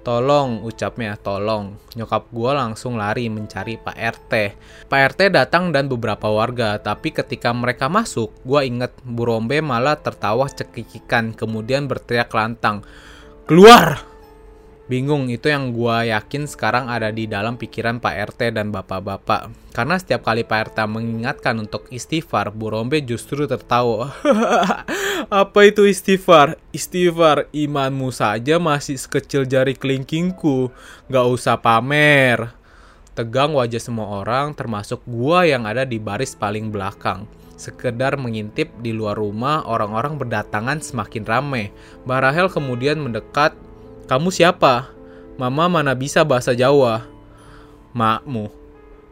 Tolong, 0.02 0.66
ucapnya, 0.66 1.14
tolong. 1.14 1.78
Nyokap 1.94 2.34
gue 2.34 2.52
langsung 2.58 2.98
lari 2.98 3.30
mencari 3.30 3.78
Pak 3.78 3.94
RT. 3.94 4.34
Pak 4.90 5.02
RT 5.14 5.30
datang 5.30 5.70
dan 5.70 5.86
beberapa 5.86 6.26
warga, 6.26 6.82
tapi 6.82 7.14
ketika 7.14 7.54
mereka 7.54 7.86
masuk, 7.86 8.34
gue 8.42 8.66
inget 8.66 8.98
Bu 9.06 9.30
Rombe 9.30 9.62
malah 9.62 10.02
tertawa 10.02 10.50
cekikikan, 10.50 11.38
kemudian 11.38 11.86
berteriak 11.86 12.34
lantang. 12.34 12.82
Keluar! 13.46 14.11
Bingung, 14.92 15.32
itu 15.32 15.48
yang 15.48 15.72
gue 15.72 16.12
yakin 16.12 16.52
sekarang 16.52 16.92
ada 16.92 17.16
di 17.16 17.24
dalam 17.24 17.56
pikiran 17.56 18.04
Pak 18.04 18.36
RT 18.36 18.60
dan 18.60 18.76
bapak-bapak. 18.76 19.72
Karena 19.72 19.96
setiap 19.96 20.28
kali 20.28 20.44
Pak 20.44 20.76
RT 20.76 20.84
mengingatkan 20.84 21.56
untuk 21.64 21.88
istighfar, 21.96 22.52
Bu 22.52 22.76
Rombe 22.76 23.00
justru 23.00 23.48
tertawa. 23.48 24.12
Apa 25.32 25.60
itu 25.64 25.88
istighfar? 25.88 26.60
Istighfar, 26.76 27.48
imanmu 27.56 28.12
saja 28.12 28.60
masih 28.60 29.00
sekecil 29.00 29.48
jari 29.48 29.80
kelingkingku. 29.80 30.68
Gak 31.08 31.28
usah 31.40 31.56
pamer. 31.56 32.52
Tegang 33.16 33.56
wajah 33.56 33.80
semua 33.80 34.12
orang, 34.12 34.52
termasuk 34.52 35.00
gua 35.08 35.48
yang 35.48 35.64
ada 35.72 35.88
di 35.88 36.04
baris 36.04 36.36
paling 36.36 36.68
belakang 36.68 37.32
sekedar 37.62 38.18
mengintip 38.18 38.74
di 38.82 38.90
luar 38.90 39.14
rumah, 39.14 39.62
orang-orang 39.70 40.18
berdatangan 40.18 40.82
semakin 40.82 41.24
ramai. 41.30 41.70
Mbak 42.10 42.20
Rahel 42.26 42.48
kemudian 42.50 42.98
mendekat 42.98 43.54
kamu 44.12 44.28
siapa? 44.28 44.92
Mama 45.40 45.72
mana 45.72 45.96
bisa 45.96 46.28
bahasa 46.28 46.52
Jawa? 46.52 47.08
Makmu. 47.96 48.52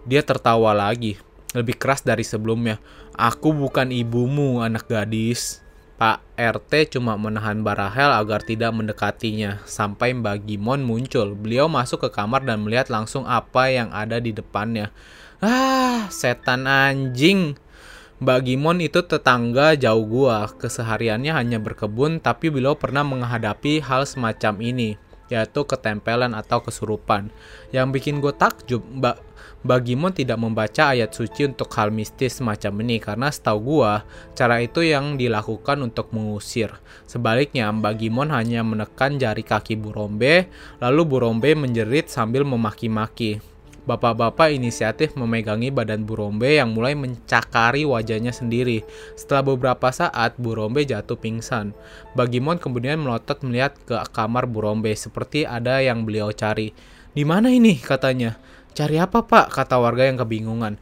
Dia 0.03 0.19
tertawa 0.19 0.75
lagi, 0.75 1.15
lebih 1.55 1.79
keras 1.79 2.03
dari 2.03 2.27
sebelumnya. 2.27 2.83
Aku 3.15 3.55
bukan 3.55 3.95
ibumu, 3.95 4.59
anak 4.59 4.91
gadis. 4.91 5.63
Pak 5.95 6.19
RT 6.35 6.99
cuma 6.99 7.15
menahan 7.15 7.63
Barahel 7.63 8.11
agar 8.11 8.43
tidak 8.43 8.75
mendekatinya, 8.75 9.63
sampai 9.63 10.11
Mbak 10.19 10.43
Gimon 10.43 10.83
muncul. 10.83 11.31
Beliau 11.31 11.71
masuk 11.71 12.03
ke 12.03 12.09
kamar 12.11 12.43
dan 12.43 12.59
melihat 12.59 12.91
langsung 12.91 13.23
apa 13.23 13.71
yang 13.71 13.95
ada 13.95 14.19
di 14.19 14.35
depannya. 14.35 14.91
Ah, 15.39 16.11
setan 16.11 16.67
anjing. 16.67 17.55
Mbak 18.19 18.39
Gimon 18.51 18.83
itu 18.83 18.99
tetangga 18.99 19.79
jauh 19.79 20.03
gua, 20.03 20.51
kesehariannya 20.51 21.31
hanya 21.31 21.55
berkebun 21.55 22.19
tapi 22.19 22.51
beliau 22.51 22.75
pernah 22.75 22.99
menghadapi 22.99 23.79
hal 23.79 24.03
semacam 24.03 24.59
ini, 24.59 24.99
yaitu 25.31 25.63
ketempelan 25.63 26.35
atau 26.35 26.59
kesurupan. 26.59 27.31
Yang 27.71 27.87
bikin 27.95 28.19
gue 28.19 28.35
takjub, 28.35 28.83
Mbak 28.83 29.29
Mbak 29.63 29.79
Gimon 29.87 30.11
tidak 30.11 30.35
membaca 30.35 30.91
ayat 30.91 31.15
suci 31.15 31.47
untuk 31.47 31.71
hal 31.79 31.95
mistis 31.95 32.43
semacam 32.43 32.83
ini 32.83 32.99
karena 32.99 33.31
setahu 33.31 33.59
gua 33.79 34.03
cara 34.35 34.59
itu 34.59 34.83
yang 34.83 35.15
dilakukan 35.15 35.79
untuk 35.79 36.11
mengusir. 36.11 36.75
Sebaliknya 37.07 37.71
Mbak 37.71 38.03
Gimon 38.03 38.35
hanya 38.35 38.67
menekan 38.67 39.15
jari 39.15 39.47
kaki 39.47 39.79
Burombe 39.79 40.51
lalu 40.83 41.01
Burombe 41.07 41.55
menjerit 41.55 42.11
sambil 42.11 42.43
memaki-maki. 42.43 43.39
Bapak-bapak 43.87 44.51
inisiatif 44.51 45.15
memegangi 45.15 45.71
badan 45.71 46.03
Burombe 46.07 46.59
yang 46.59 46.75
mulai 46.75 46.95
mencakari 46.95 47.83
wajahnya 47.83 48.35
sendiri. 48.35 48.83
Setelah 49.15 49.55
beberapa 49.55 49.91
saat, 49.91 50.35
Burombe 50.35 50.83
jatuh 50.83 51.15
pingsan. 51.15 51.71
Bagimon 52.15 52.59
kemudian 52.59 52.99
melotot 52.99 53.39
melihat 53.45 53.75
ke 53.87 53.95
kamar 54.11 54.47
Burombe 54.49 54.91
seperti 54.95 55.47
ada 55.47 55.79
yang 55.79 56.03
beliau 56.03 56.31
cari. 56.35 56.75
Di 57.13 57.23
mana 57.23 57.51
ini? 57.51 57.79
katanya. 57.79 58.39
Cari 58.75 58.95
apa 58.95 59.25
pak? 59.25 59.51
kata 59.51 59.75
warga 59.79 60.07
yang 60.07 60.19
kebingungan. 60.19 60.79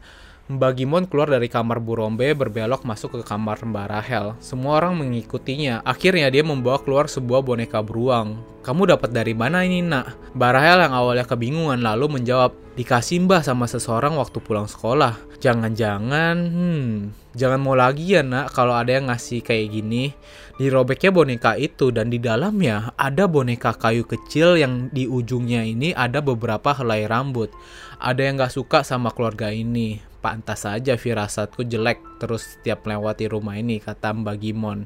Mbak 0.47 0.79
Gimon 0.79 1.11
keluar 1.11 1.27
dari 1.27 1.51
kamar 1.51 1.83
Burombe 1.83 2.31
berbelok 2.31 2.87
masuk 2.87 3.19
ke 3.19 3.21
kamar 3.27 3.59
Mbak 3.67 3.87
Rahel. 3.91 4.31
Semua 4.39 4.79
orang 4.79 4.95
mengikutinya. 4.95 5.83
Akhirnya 5.83 6.31
dia 6.31 6.39
membawa 6.39 6.79
keluar 6.79 7.11
sebuah 7.11 7.43
boneka 7.43 7.83
beruang. 7.83 8.39
Kamu 8.63 8.87
dapat 8.87 9.11
dari 9.11 9.35
mana 9.35 9.67
ini 9.67 9.83
nak? 9.83 10.15
Mbak 10.39 10.51
Rahel 10.55 10.87
yang 10.87 10.95
awalnya 10.95 11.27
kebingungan 11.27 11.83
lalu 11.83 12.15
menjawab, 12.15 12.55
dikasih 12.79 13.27
mbah 13.27 13.43
sama 13.43 13.67
seseorang 13.67 14.15
waktu 14.15 14.39
pulang 14.39 14.71
sekolah. 14.71 15.19
Jangan-jangan, 15.43 16.35
hmm, 16.39 16.91
jangan 17.35 17.59
mau 17.59 17.75
lagi 17.75 18.15
ya 18.15 18.23
nak 18.23 18.55
kalau 18.55 18.71
ada 18.71 18.95
yang 18.95 19.11
ngasih 19.11 19.43
kayak 19.43 19.67
gini. 19.67 20.15
Dirobeknya 20.55 21.11
boneka 21.11 21.59
itu 21.59 21.91
dan 21.91 22.07
di 22.07 22.23
dalamnya 22.23 22.95
ada 22.95 23.27
boneka 23.27 23.75
kayu 23.75 24.07
kecil 24.07 24.55
yang 24.55 24.87
di 24.95 25.11
ujungnya 25.11 25.67
ini 25.67 25.91
ada 25.91 26.23
beberapa 26.23 26.71
helai 26.71 27.03
rambut. 27.03 27.51
Ada 27.99 28.31
yang 28.31 28.39
gak 28.39 28.55
suka 28.55 28.87
sama 28.87 29.11
keluarga 29.11 29.51
ini. 29.51 30.07
Pantas 30.27 30.67
saja 30.67 30.99
firasatku 30.99 31.63
jelek 31.63 32.19
terus 32.19 32.59
setiap 32.59 32.83
melewati 32.83 33.31
rumah 33.31 33.55
ini, 33.55 33.79
kata 33.79 34.11
Mbak 34.11 34.35
Gimon. 34.43 34.83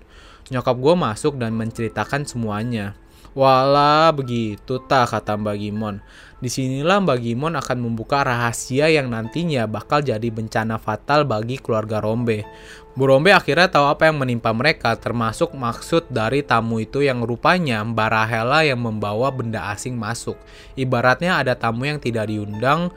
Nyokap 0.53 0.77
gue 0.77 0.93
masuk 0.93 1.41
dan 1.41 1.57
menceritakan 1.57 2.29
semuanya. 2.29 2.93
Wala 3.33 4.13
begitu 4.13 4.77
tak 4.85 5.09
kata 5.09 5.41
Mbak 5.41 5.57
Gimon. 5.57 5.97
Di 6.37 6.45
sinilah 6.45 7.01
Mbak 7.01 7.19
Gimon 7.25 7.57
akan 7.57 7.77
membuka 7.81 8.21
rahasia 8.21 8.93
yang 8.93 9.09
nantinya 9.09 9.65
bakal 9.65 10.05
jadi 10.05 10.29
bencana 10.29 10.77
fatal 10.77 11.25
bagi 11.25 11.57
keluarga 11.57 11.97
Rombe. 11.97 12.45
Bu 12.93 13.09
Rombe 13.09 13.33
akhirnya 13.33 13.65
tahu 13.65 13.89
apa 13.89 14.13
yang 14.13 14.21
menimpa 14.21 14.53
mereka 14.53 14.93
termasuk 14.93 15.57
maksud 15.57 16.05
dari 16.13 16.45
tamu 16.45 16.85
itu 16.85 17.01
yang 17.01 17.25
rupanya 17.25 17.81
Mbak 17.81 18.09
Rahela 18.13 18.61
yang 18.61 18.77
membawa 18.77 19.33
benda 19.33 19.73
asing 19.73 19.97
masuk. 19.97 20.37
Ibaratnya 20.77 21.41
ada 21.41 21.57
tamu 21.57 21.89
yang 21.89 21.97
tidak 21.97 22.29
diundang 22.29 22.93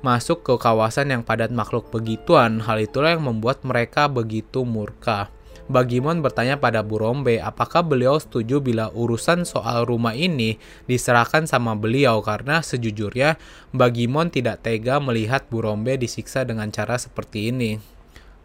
masuk 0.00 0.46
ke 0.46 0.54
kawasan 0.56 1.10
yang 1.10 1.22
padat 1.26 1.50
makhluk 1.50 1.90
begituan. 1.90 2.62
Hal 2.62 2.82
itulah 2.82 3.16
yang 3.18 3.24
membuat 3.26 3.62
mereka 3.66 4.06
begitu 4.06 4.62
murka. 4.62 5.32
Bagimon 5.68 6.24
bertanya 6.24 6.56
pada 6.56 6.80
Bu 6.80 6.96
Rombe 6.96 7.44
apakah 7.44 7.84
beliau 7.84 8.16
setuju 8.16 8.56
bila 8.56 8.88
urusan 8.88 9.44
soal 9.44 9.84
rumah 9.84 10.16
ini 10.16 10.56
diserahkan 10.88 11.44
sama 11.44 11.76
beliau 11.76 12.24
karena 12.24 12.64
sejujurnya 12.64 13.36
Bagimon 13.76 14.32
tidak 14.32 14.64
tega 14.64 14.96
melihat 14.96 15.44
Bu 15.52 15.60
Rombe 15.60 16.00
disiksa 16.00 16.48
dengan 16.48 16.72
cara 16.72 16.96
seperti 16.96 17.52
ini. 17.52 17.98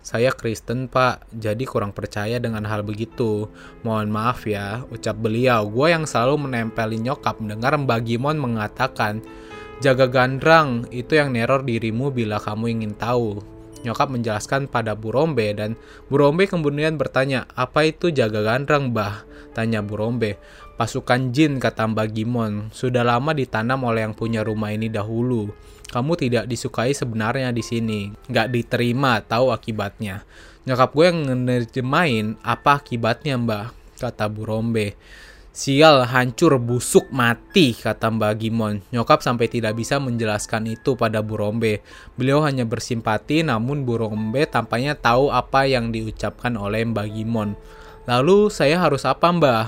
Saya 0.04 0.36
Kristen 0.36 0.92
pak, 0.92 1.32
jadi 1.32 1.64
kurang 1.64 1.96
percaya 1.96 2.36
dengan 2.36 2.68
hal 2.68 2.84
begitu. 2.84 3.48
Mohon 3.88 4.12
maaf 4.12 4.44
ya, 4.44 4.84
ucap 4.92 5.16
beliau. 5.16 5.64
Gue 5.72 5.96
yang 5.96 6.04
selalu 6.04 6.52
menempeli 6.52 7.00
nyokap 7.00 7.40
mendengar 7.40 7.72
Mbak 7.80 8.04
Gimon 8.04 8.36
mengatakan, 8.36 9.24
Jaga 9.82 10.06
gandrang, 10.06 10.86
itu 10.94 11.18
yang 11.18 11.34
neror 11.34 11.66
dirimu 11.66 12.14
bila 12.14 12.38
kamu 12.38 12.78
ingin 12.78 12.94
tahu. 12.94 13.42
Nyokap 13.84 14.14
menjelaskan 14.16 14.72
pada 14.72 14.96
Burombe 14.96 15.52
dan 15.52 15.76
Burombe 16.08 16.48
kemudian 16.48 16.96
bertanya, 16.96 17.50
apa 17.58 17.84
itu 17.84 18.14
jaga 18.14 18.40
gandrang 18.40 18.96
bah? 18.96 19.28
Tanya 19.52 19.84
Burombe. 19.84 20.40
Pasukan 20.80 21.30
jin 21.36 21.62
kata 21.62 21.86
Mbak 21.92 22.08
Gimon, 22.16 22.74
sudah 22.74 23.06
lama 23.06 23.36
ditanam 23.36 23.86
oleh 23.86 24.08
yang 24.08 24.16
punya 24.18 24.42
rumah 24.42 24.74
ini 24.74 24.90
dahulu. 24.90 25.54
Kamu 25.94 26.18
tidak 26.18 26.50
disukai 26.50 26.96
sebenarnya 26.96 27.54
di 27.54 27.62
sini, 27.62 28.10
nggak 28.10 28.50
diterima, 28.50 29.22
tahu 29.22 29.54
akibatnya. 29.54 30.26
Nyokap 30.66 30.90
gue 30.96 31.06
yang 31.06 31.20
ngerjemain, 31.46 32.40
apa 32.42 32.82
akibatnya 32.82 33.36
mbak? 33.38 33.76
Kata 34.00 34.26
Burombe. 34.32 34.98
Sial, 35.54 36.10
hancur, 36.10 36.58
busuk, 36.58 37.14
mati, 37.14 37.78
kata 37.78 38.10
Mbak 38.10 38.34
Gimon. 38.42 38.82
Nyokap 38.90 39.22
sampai 39.22 39.46
tidak 39.46 39.78
bisa 39.78 40.02
menjelaskan 40.02 40.66
itu 40.66 40.98
pada 40.98 41.22
Burombe. 41.22 41.86
Beliau 42.18 42.42
hanya 42.42 42.66
bersimpati, 42.66 43.46
namun 43.46 43.86
Burombe 43.86 44.50
tampaknya 44.50 44.98
tahu 44.98 45.30
apa 45.30 45.70
yang 45.70 45.94
diucapkan 45.94 46.58
oleh 46.58 46.82
Mbak 46.90 47.06
Gimon. 47.06 47.54
Lalu 48.10 48.50
saya 48.50 48.82
harus 48.82 49.06
apa 49.06 49.30
Mbak? 49.30 49.66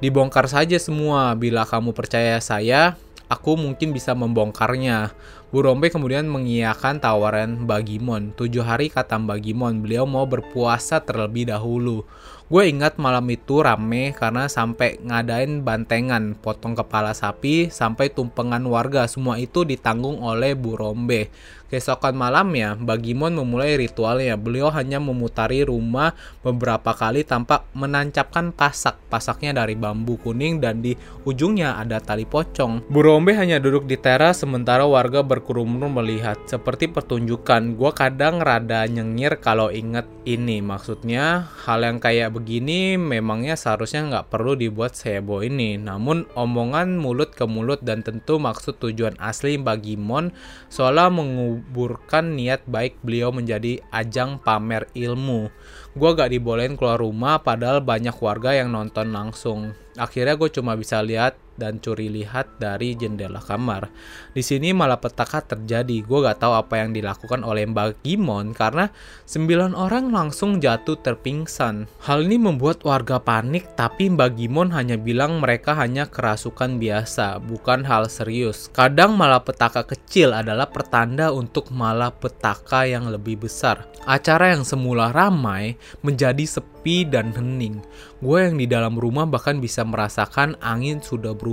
Dibongkar 0.00 0.48
saja 0.48 0.80
semua. 0.80 1.36
Bila 1.36 1.68
kamu 1.68 1.92
percaya 1.92 2.40
saya, 2.40 2.96
aku 3.28 3.60
mungkin 3.60 3.92
bisa 3.92 4.16
membongkarnya. 4.16 5.12
Bu 5.48 5.64
Rombe 5.64 5.88
kemudian 5.88 6.28
mengiyakan 6.28 7.00
tawaran 7.00 7.64
Mbak 7.64 7.80
Gimon. 7.88 8.36
Tujuh 8.36 8.60
hari 8.60 8.92
kata 8.92 9.16
Mbak 9.16 9.48
Gimon, 9.48 9.80
beliau 9.80 10.04
mau 10.04 10.28
berpuasa 10.28 11.00
terlebih 11.00 11.48
dahulu. 11.48 12.04
Gue 12.48 12.72
ingat 12.72 12.96
malam 12.96 13.28
itu 13.28 13.60
rame 13.60 14.16
karena 14.16 14.48
sampai 14.48 15.00
ngadain 15.04 15.60
bantengan, 15.64 16.32
potong 16.32 16.72
kepala 16.72 17.12
sapi, 17.12 17.68
sampai 17.68 18.08
tumpengan 18.08 18.64
warga. 18.64 19.04
Semua 19.04 19.36
itu 19.36 19.68
ditanggung 19.68 20.20
oleh 20.24 20.52
Bu 20.56 20.76
Rombe. 20.76 21.32
Keesokan 21.68 22.16
malamnya, 22.16 22.72
Bagimon 22.80 23.36
memulai 23.36 23.76
ritualnya. 23.76 24.40
Beliau 24.40 24.72
hanya 24.72 24.96
memutari 24.96 25.60
rumah 25.60 26.16
beberapa 26.40 26.96
kali 26.96 27.28
tanpa 27.28 27.68
menancapkan 27.76 28.56
pasak. 28.56 28.96
Pasaknya 29.12 29.52
dari 29.52 29.76
bambu 29.76 30.16
kuning 30.16 30.64
dan 30.64 30.80
di 30.80 30.96
ujungnya 31.28 31.76
ada 31.76 32.00
tali 32.00 32.24
pocong. 32.24 32.88
Bu 32.88 33.04
Rombe 33.04 33.36
hanya 33.36 33.60
duduk 33.60 33.84
di 33.84 34.00
teras 34.00 34.40
sementara 34.40 34.88
warga 34.88 35.20
berkerumun 35.38 35.88
melihat. 35.88 36.36
Seperti 36.44 36.90
pertunjukan, 36.90 37.78
gue 37.78 37.90
kadang 37.94 38.42
rada 38.42 38.84
nyengir 38.90 39.38
kalau 39.38 39.70
inget 39.70 40.04
ini. 40.26 40.60
Maksudnya, 40.60 41.48
hal 41.64 41.86
yang 41.86 42.02
kayak 42.02 42.34
begini 42.34 42.98
memangnya 42.98 43.54
seharusnya 43.54 44.04
nggak 44.10 44.28
perlu 44.34 44.58
dibuat 44.58 44.98
sebo 44.98 45.40
ini. 45.46 45.78
Namun, 45.78 46.26
omongan 46.34 46.98
mulut 46.98 47.32
ke 47.32 47.48
mulut 47.48 47.80
dan 47.80 48.04
tentu 48.04 48.36
maksud 48.36 48.76
tujuan 48.82 49.16
asli 49.22 49.56
Bagimon 49.56 50.30
seolah 50.68 51.08
mengubah 51.08 51.38
menguburkan 51.38 52.34
niat 52.34 52.66
baik 52.66 52.98
beliau 53.04 53.30
menjadi 53.30 53.78
ajang 53.94 54.42
pamer 54.42 54.90
ilmu. 54.92 55.48
Gue 55.94 56.10
gak 56.12 56.34
dibolehin 56.34 56.74
keluar 56.74 56.98
rumah 56.98 57.38
padahal 57.40 57.80
banyak 57.80 58.14
warga 58.18 58.58
yang 58.58 58.74
nonton 58.74 59.14
langsung. 59.14 59.72
Akhirnya 59.94 60.34
gue 60.34 60.50
cuma 60.50 60.74
bisa 60.74 60.98
lihat 61.00 61.38
dan 61.58 61.82
curi 61.82 62.06
lihat 62.08 62.56
dari 62.62 62.94
jendela 62.94 63.42
kamar. 63.42 63.90
Di 64.32 64.40
sini 64.40 64.70
malapetaka 64.70 65.44
terjadi. 65.44 66.06
Gue 66.06 66.22
gak 66.22 66.40
tahu 66.40 66.54
apa 66.54 66.80
yang 66.80 66.94
dilakukan 66.94 67.42
oleh 67.42 67.66
Mbak 67.66 68.06
Gimon 68.06 68.54
karena 68.54 68.88
sembilan 69.26 69.74
orang 69.74 70.14
langsung 70.14 70.62
jatuh 70.62 70.96
terpingsan. 71.02 71.90
Hal 72.06 72.24
ini 72.24 72.38
membuat 72.38 72.86
warga 72.86 73.18
panik, 73.18 73.74
tapi 73.74 74.08
Mbak 74.08 74.30
Gimon 74.38 74.70
hanya 74.72 74.94
bilang 74.94 75.42
mereka 75.42 75.74
hanya 75.74 76.06
kerasukan 76.06 76.78
biasa, 76.78 77.42
bukan 77.42 77.82
hal 77.84 78.06
serius. 78.06 78.70
Kadang 78.70 79.18
malapetaka 79.18 79.82
kecil 79.84 80.30
adalah 80.32 80.70
pertanda 80.70 81.34
untuk 81.34 81.74
malapetaka 81.74 82.86
yang 82.86 83.10
lebih 83.10 83.44
besar. 83.50 83.90
Acara 84.06 84.54
yang 84.56 84.62
semula 84.62 85.10
ramai 85.10 85.76
menjadi 86.00 86.46
sepi 86.46 87.04
dan 87.04 87.34
hening. 87.34 87.82
Gue 88.22 88.48
yang 88.48 88.56
di 88.56 88.64
dalam 88.64 88.96
rumah 88.96 89.28
bahkan 89.28 89.60
bisa 89.60 89.84
merasakan 89.84 90.56
angin 90.62 91.02
sudah 91.02 91.34
berubah. 91.34 91.47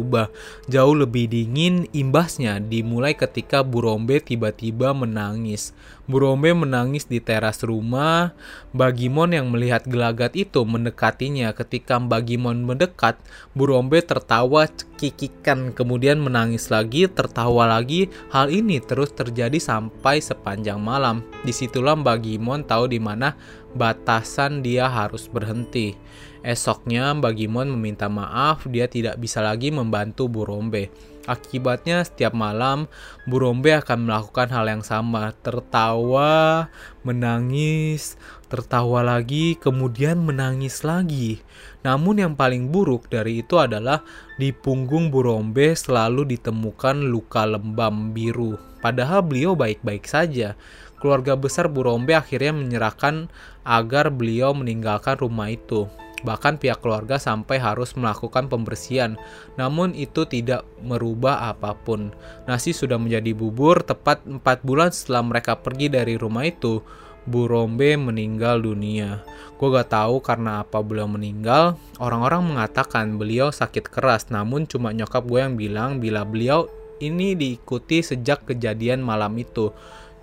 Jauh 0.67 0.95
lebih 0.97 1.29
dingin 1.29 1.85
imbasnya 1.95 2.59
dimulai 2.59 3.13
ketika 3.13 3.61
Burombe 3.61 4.19
tiba-tiba 4.19 4.91
menangis. 4.91 5.71
Burombe 6.05 6.53
menangis 6.53 7.09
di 7.09 7.17
teras 7.17 7.65
rumah. 7.65 8.35
Bagimon 8.75 9.33
yang 9.33 9.47
melihat 9.49 9.85
gelagat 9.85 10.37
itu 10.37 10.61
mendekatinya. 10.61 11.49
Ketika 11.57 11.97
Bagimon 11.97 12.61
mendekat, 12.65 13.17
Burombe 13.57 14.05
tertawa 14.05 14.69
cekikikan 14.69 15.73
kemudian 15.73 16.21
menangis 16.21 16.69
lagi, 16.69 17.09
tertawa 17.09 17.65
lagi. 17.65 18.09
Hal 18.29 18.53
ini 18.53 18.77
terus 18.81 19.13
terjadi 19.17 19.57
sampai 19.57 20.21
sepanjang 20.21 20.77
malam. 20.77 21.25
Di 21.41 21.53
situlah 21.53 21.97
Bagimon 21.97 22.65
tahu 22.65 22.89
di 22.89 23.01
mana 23.01 23.33
batasan 23.75 24.61
dia 24.61 24.87
harus 24.87 25.27
berhenti. 25.27 25.97
Esoknya 26.45 27.09
Bagimon 27.17 27.73
meminta 27.73 28.05
maaf 28.05 28.69
dia 28.69 28.85
tidak 28.85 29.17
bisa 29.17 29.41
lagi 29.41 29.73
membantu 29.73 30.29
Burombe. 30.29 30.93
Akibatnya 31.25 32.05
setiap 32.05 32.37
malam 32.37 32.85
Burombe 33.25 33.73
akan 33.73 34.05
melakukan 34.05 34.53
hal 34.53 34.69
yang 34.69 34.85
sama, 34.85 35.33
tertawa, 35.41 36.69
menangis, 37.01 38.13
tertawa 38.45 39.01
lagi, 39.01 39.57
kemudian 39.57 40.21
menangis 40.21 40.85
lagi. 40.85 41.41
Namun 41.81 42.21
yang 42.21 42.37
paling 42.37 42.69
buruk 42.69 43.09
dari 43.09 43.41
itu 43.41 43.57
adalah 43.57 44.05
di 44.37 44.53
punggung 44.53 45.09
Burombe 45.09 45.73
selalu 45.73 46.29
ditemukan 46.37 47.09
luka 47.09 47.41
lembam 47.49 48.13
biru. 48.13 48.53
Padahal 48.85 49.25
beliau 49.25 49.57
baik-baik 49.57 50.05
saja. 50.05 50.53
Keluarga 51.01 51.33
besar 51.33 51.73
Burombe 51.73 52.13
akhirnya 52.13 52.53
menyerahkan 52.53 53.33
agar 53.65 54.13
beliau 54.13 54.53
meninggalkan 54.53 55.17
rumah 55.17 55.49
itu. 55.49 55.89
Bahkan 56.25 56.57
pihak 56.57 56.81
keluarga 56.81 57.21
sampai 57.21 57.61
harus 57.61 57.93
melakukan 57.93 58.49
pembersihan, 58.49 59.13
namun 59.61 59.93
itu 59.93 60.25
tidak 60.25 60.65
merubah 60.81 61.53
apa 61.53 61.77
pun. 61.77 62.09
Nasi 62.49 62.73
sudah 62.73 62.97
menjadi 62.97 63.37
bubur 63.37 63.85
tepat 63.85 64.25
4 64.25 64.41
bulan 64.65 64.89
setelah 64.89 65.21
mereka 65.21 65.53
pergi 65.61 65.93
dari 65.93 66.17
rumah 66.17 66.49
itu. 66.49 66.81
Bu 67.25 67.49
Rombe 67.49 67.97
meninggal 67.97 68.61
dunia. 68.61 69.25
Gue 69.57 69.73
gak 69.73 69.97
tahu 69.97 70.21
karena 70.21 70.61
apa 70.61 70.77
beliau 70.85 71.09
meninggal. 71.09 71.73
Orang-orang 71.97 72.53
mengatakan 72.53 73.17
beliau 73.17 73.49
sakit 73.49 73.89
keras, 73.89 74.29
namun 74.29 74.69
cuma 74.69 74.93
nyokap 74.93 75.25
gue 75.25 75.41
yang 75.41 75.57
bilang 75.57 75.97
bila 75.97 76.21
beliau 76.21 76.69
ini 77.01 77.33
diikuti 77.33 78.05
sejak 78.05 78.45
kejadian 78.45 79.01
malam 79.01 79.33
itu. 79.41 79.73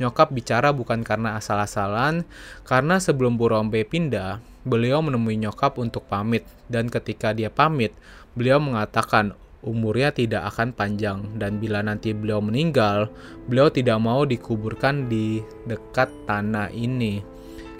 Nyokap 0.03 0.35
bicara 0.35 0.75
bukan 0.75 1.07
karena 1.07 1.39
asal-asalan, 1.39 2.27
karena 2.67 2.99
sebelum 2.99 3.39
Bu 3.39 3.55
Rombe 3.55 3.87
pindah, 3.87 4.43
beliau 4.67 4.99
menemui 4.99 5.39
nyokap 5.39 5.79
untuk 5.79 6.11
pamit 6.11 6.43
dan 6.67 6.91
ketika 6.91 7.31
dia 7.31 7.55
pamit, 7.55 7.95
beliau 8.35 8.59
mengatakan 8.59 9.39
umurnya 9.63 10.11
tidak 10.11 10.51
akan 10.51 10.75
panjang 10.75 11.23
dan 11.39 11.63
bila 11.63 11.87
nanti 11.87 12.11
beliau 12.11 12.43
meninggal, 12.43 13.07
beliau 13.47 13.71
tidak 13.71 14.03
mau 14.03 14.27
dikuburkan 14.27 15.07
di 15.07 15.39
dekat 15.71 16.11
tanah 16.27 16.75
ini. 16.75 17.23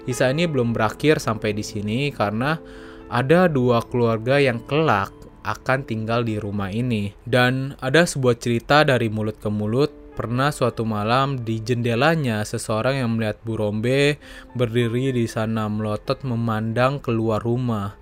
Kisah 0.07 0.31
ini 0.31 0.47
belum 0.47 0.75
berakhir 0.75 1.19
sampai 1.19 1.55
di 1.55 1.63
sini 1.63 2.11
karena 2.11 2.59
ada 3.07 3.51
dua 3.51 3.83
keluarga 3.83 4.39
yang 4.39 4.63
kelak 4.63 5.11
akan 5.43 5.83
tinggal 5.83 6.23
di 6.23 6.39
rumah 6.39 6.71
ini. 6.71 7.11
Dan 7.23 7.75
ada 7.79 8.07
sebuah 8.07 8.39
cerita 8.39 8.83
dari 8.87 9.07
mulut 9.11 9.39
ke 9.39 9.47
mulut 9.47 10.02
Pernah 10.13 10.53
suatu 10.53 10.85
malam 10.85 11.41
di 11.41 11.57
jendelanya 11.57 12.45
seseorang 12.45 13.01
yang 13.01 13.17
melihat 13.17 13.41
Burombe 13.41 14.21
berdiri 14.53 15.09
di 15.09 15.25
sana 15.25 15.65
melotot 15.65 16.21
memandang 16.21 17.01
keluar 17.01 17.41
rumah. 17.41 17.97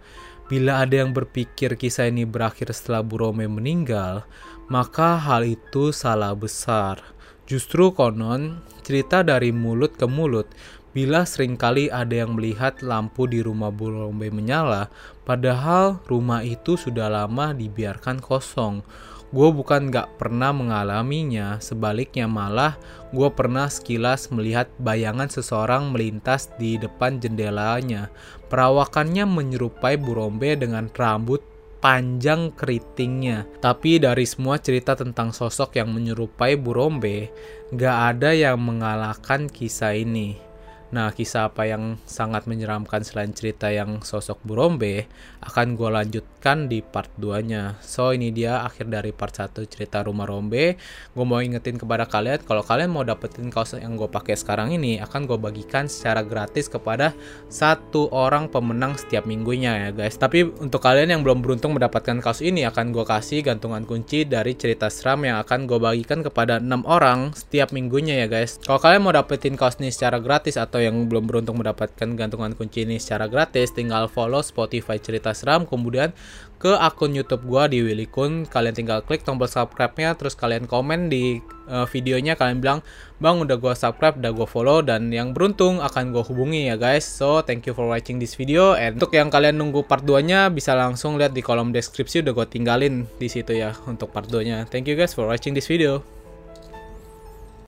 Bila 0.51 0.83
ada 0.83 0.99
yang 0.99 1.15
berpikir 1.15 1.79
kisah 1.79 2.11
ini 2.11 2.27
berakhir 2.27 2.75
setelah 2.75 2.99
Burombe 2.99 3.47
meninggal, 3.47 4.27
maka 4.67 5.15
hal 5.15 5.47
itu 5.47 5.95
salah 5.95 6.35
besar. 6.35 6.99
Justru 7.47 7.95
konon, 7.95 8.59
cerita 8.83 9.23
dari 9.23 9.55
mulut 9.55 9.95
ke 9.95 10.03
mulut, 10.03 10.51
bila 10.91 11.23
sering 11.23 11.55
kali 11.55 11.87
ada 11.87 12.27
yang 12.27 12.35
melihat 12.35 12.83
lampu 12.83 13.23
di 13.23 13.39
rumah 13.39 13.71
Burombe 13.71 14.27
menyala, 14.27 14.91
padahal 15.23 16.03
rumah 16.11 16.43
itu 16.43 16.75
sudah 16.75 17.07
lama 17.07 17.55
dibiarkan 17.55 18.19
kosong. 18.19 18.83
Gue 19.31 19.47
bukan 19.47 19.87
gak 19.87 20.19
pernah 20.19 20.51
mengalaminya, 20.51 21.55
sebaliknya 21.63 22.27
malah 22.27 22.75
gue 23.15 23.31
pernah 23.31 23.71
sekilas 23.71 24.27
melihat 24.27 24.67
bayangan 24.75 25.31
seseorang 25.31 25.87
melintas 25.95 26.51
di 26.59 26.75
depan 26.75 27.15
jendelanya. 27.23 28.11
Perawakannya 28.51 29.23
menyerupai 29.23 29.95
Burombe 29.95 30.59
dengan 30.59 30.91
rambut 30.91 31.39
panjang 31.79 32.51
keritingnya. 32.59 33.47
Tapi 33.63 34.03
dari 34.03 34.27
semua 34.27 34.59
cerita 34.59 34.99
tentang 34.99 35.31
sosok 35.31 35.79
yang 35.79 35.95
menyerupai 35.95 36.59
Burombe, 36.59 37.31
gak 37.71 38.19
ada 38.19 38.35
yang 38.35 38.59
mengalahkan 38.59 39.47
kisah 39.47 39.95
ini. 39.95 40.51
Nah, 40.91 41.15
kisah 41.15 41.47
apa 41.47 41.71
yang 41.71 41.95
sangat 42.03 42.51
menyeramkan 42.51 42.99
selain 43.07 43.31
cerita 43.31 43.71
yang 43.71 44.03
sosok 44.03 44.43
Burombe 44.43 45.07
akan 45.41 45.73
gue 45.73 45.89
lanjutkan 45.89 46.69
di 46.69 46.85
part 46.85 47.09
2-nya. 47.17 47.81
So, 47.81 48.13
ini 48.13 48.29
dia 48.29 48.61
akhir 48.61 48.93
dari 48.93 49.09
part 49.09 49.33
1 49.33 49.57
cerita 49.65 50.05
Rumah 50.05 50.29
Rombe. 50.29 50.77
Gue 51.17 51.25
mau 51.25 51.41
ingetin 51.41 51.81
kepada 51.81 52.05
kalian, 52.05 52.45
kalau 52.45 52.61
kalian 52.61 52.93
mau 52.93 53.01
dapetin 53.01 53.49
kaos 53.49 53.73
yang 53.73 53.97
gue 53.97 54.05
pakai 54.05 54.37
sekarang 54.37 54.69
ini, 54.77 55.01
akan 55.01 55.25
gue 55.25 55.41
bagikan 55.41 55.89
secara 55.89 56.21
gratis 56.21 56.69
kepada 56.69 57.17
satu 57.49 58.13
orang 58.13 58.53
pemenang 58.53 58.93
setiap 59.01 59.25
minggunya 59.25 59.89
ya 59.89 59.89
guys. 59.89 60.13
Tapi 60.21 60.45
untuk 60.61 60.85
kalian 60.85 61.17
yang 61.17 61.21
belum 61.25 61.41
beruntung 61.41 61.73
mendapatkan 61.73 62.21
kaos 62.21 62.45
ini, 62.45 62.61
akan 62.69 62.93
gue 62.93 63.01
kasih 63.01 63.41
gantungan 63.41 63.81
kunci 63.89 64.29
dari 64.29 64.53
cerita 64.53 64.93
seram 64.93 65.25
yang 65.25 65.41
akan 65.41 65.65
gue 65.65 65.81
bagikan 65.81 66.21
kepada 66.21 66.61
enam 66.61 66.85
orang 66.85 67.33
setiap 67.33 67.73
minggunya 67.73 68.21
ya 68.21 68.27
guys. 68.29 68.61
Kalau 68.61 68.77
kalian 68.77 69.01
mau 69.01 69.13
dapetin 69.13 69.57
kaos 69.57 69.81
ini 69.81 69.89
secara 69.89 70.21
gratis 70.21 70.53
atau 70.61 70.77
yang 70.77 71.09
belum 71.09 71.25
beruntung 71.25 71.57
mendapatkan 71.57 72.13
gantungan 72.13 72.53
kunci 72.53 72.85
ini 72.85 73.01
secara 73.01 73.25
gratis, 73.25 73.73
tinggal 73.73 74.05
follow 74.05 74.45
Spotify 74.45 75.01
Cerita 75.01 75.30
Seram, 75.33 75.67
kemudian 75.67 76.15
ke 76.61 76.77
akun 76.77 77.17
YouTube 77.17 77.49
gua 77.49 77.65
di 77.65 77.81
Willy 77.81 78.05
Kun. 78.05 78.45
Kalian 78.45 78.77
tinggal 78.77 79.01
klik 79.01 79.25
tombol 79.25 79.49
subscribe-nya, 79.49 80.13
terus 80.13 80.37
kalian 80.37 80.69
komen 80.69 81.09
di 81.09 81.41
uh, 81.65 81.89
videonya, 81.89 82.37
kalian 82.37 82.61
bilang, 82.61 82.79
Bang 83.17 83.41
udah 83.41 83.57
gua 83.57 83.73
subscribe, 83.73 84.21
udah 84.21 84.31
gua 84.31 84.47
follow, 84.47 84.79
dan 84.85 85.09
yang 85.09 85.33
beruntung 85.33 85.81
akan 85.81 86.13
gua 86.13 86.21
hubungi 86.21 86.69
ya 86.69 86.77
guys. 86.77 87.03
So, 87.03 87.41
thank 87.41 87.65
you 87.65 87.73
for 87.73 87.89
watching 87.89 88.21
this 88.21 88.37
video. 88.37 88.77
And 88.77 89.01
untuk 89.01 89.17
yang 89.17 89.33
kalian 89.33 89.57
nunggu 89.57 89.89
part 89.89 90.05
2-nya, 90.05 90.53
bisa 90.53 90.77
langsung 90.77 91.17
lihat 91.17 91.33
di 91.33 91.41
kolom 91.41 91.73
deskripsi, 91.73 92.21
udah 92.21 92.33
gua 92.37 92.45
tinggalin 92.45 93.09
di 93.17 93.25
situ 93.25 93.57
ya 93.57 93.73
untuk 93.89 94.13
part 94.13 94.29
2-nya. 94.29 94.69
Thank 94.69 94.85
you 94.85 94.93
guys 94.93 95.17
for 95.17 95.25
watching 95.25 95.57
this 95.57 95.65
video. 95.65 96.20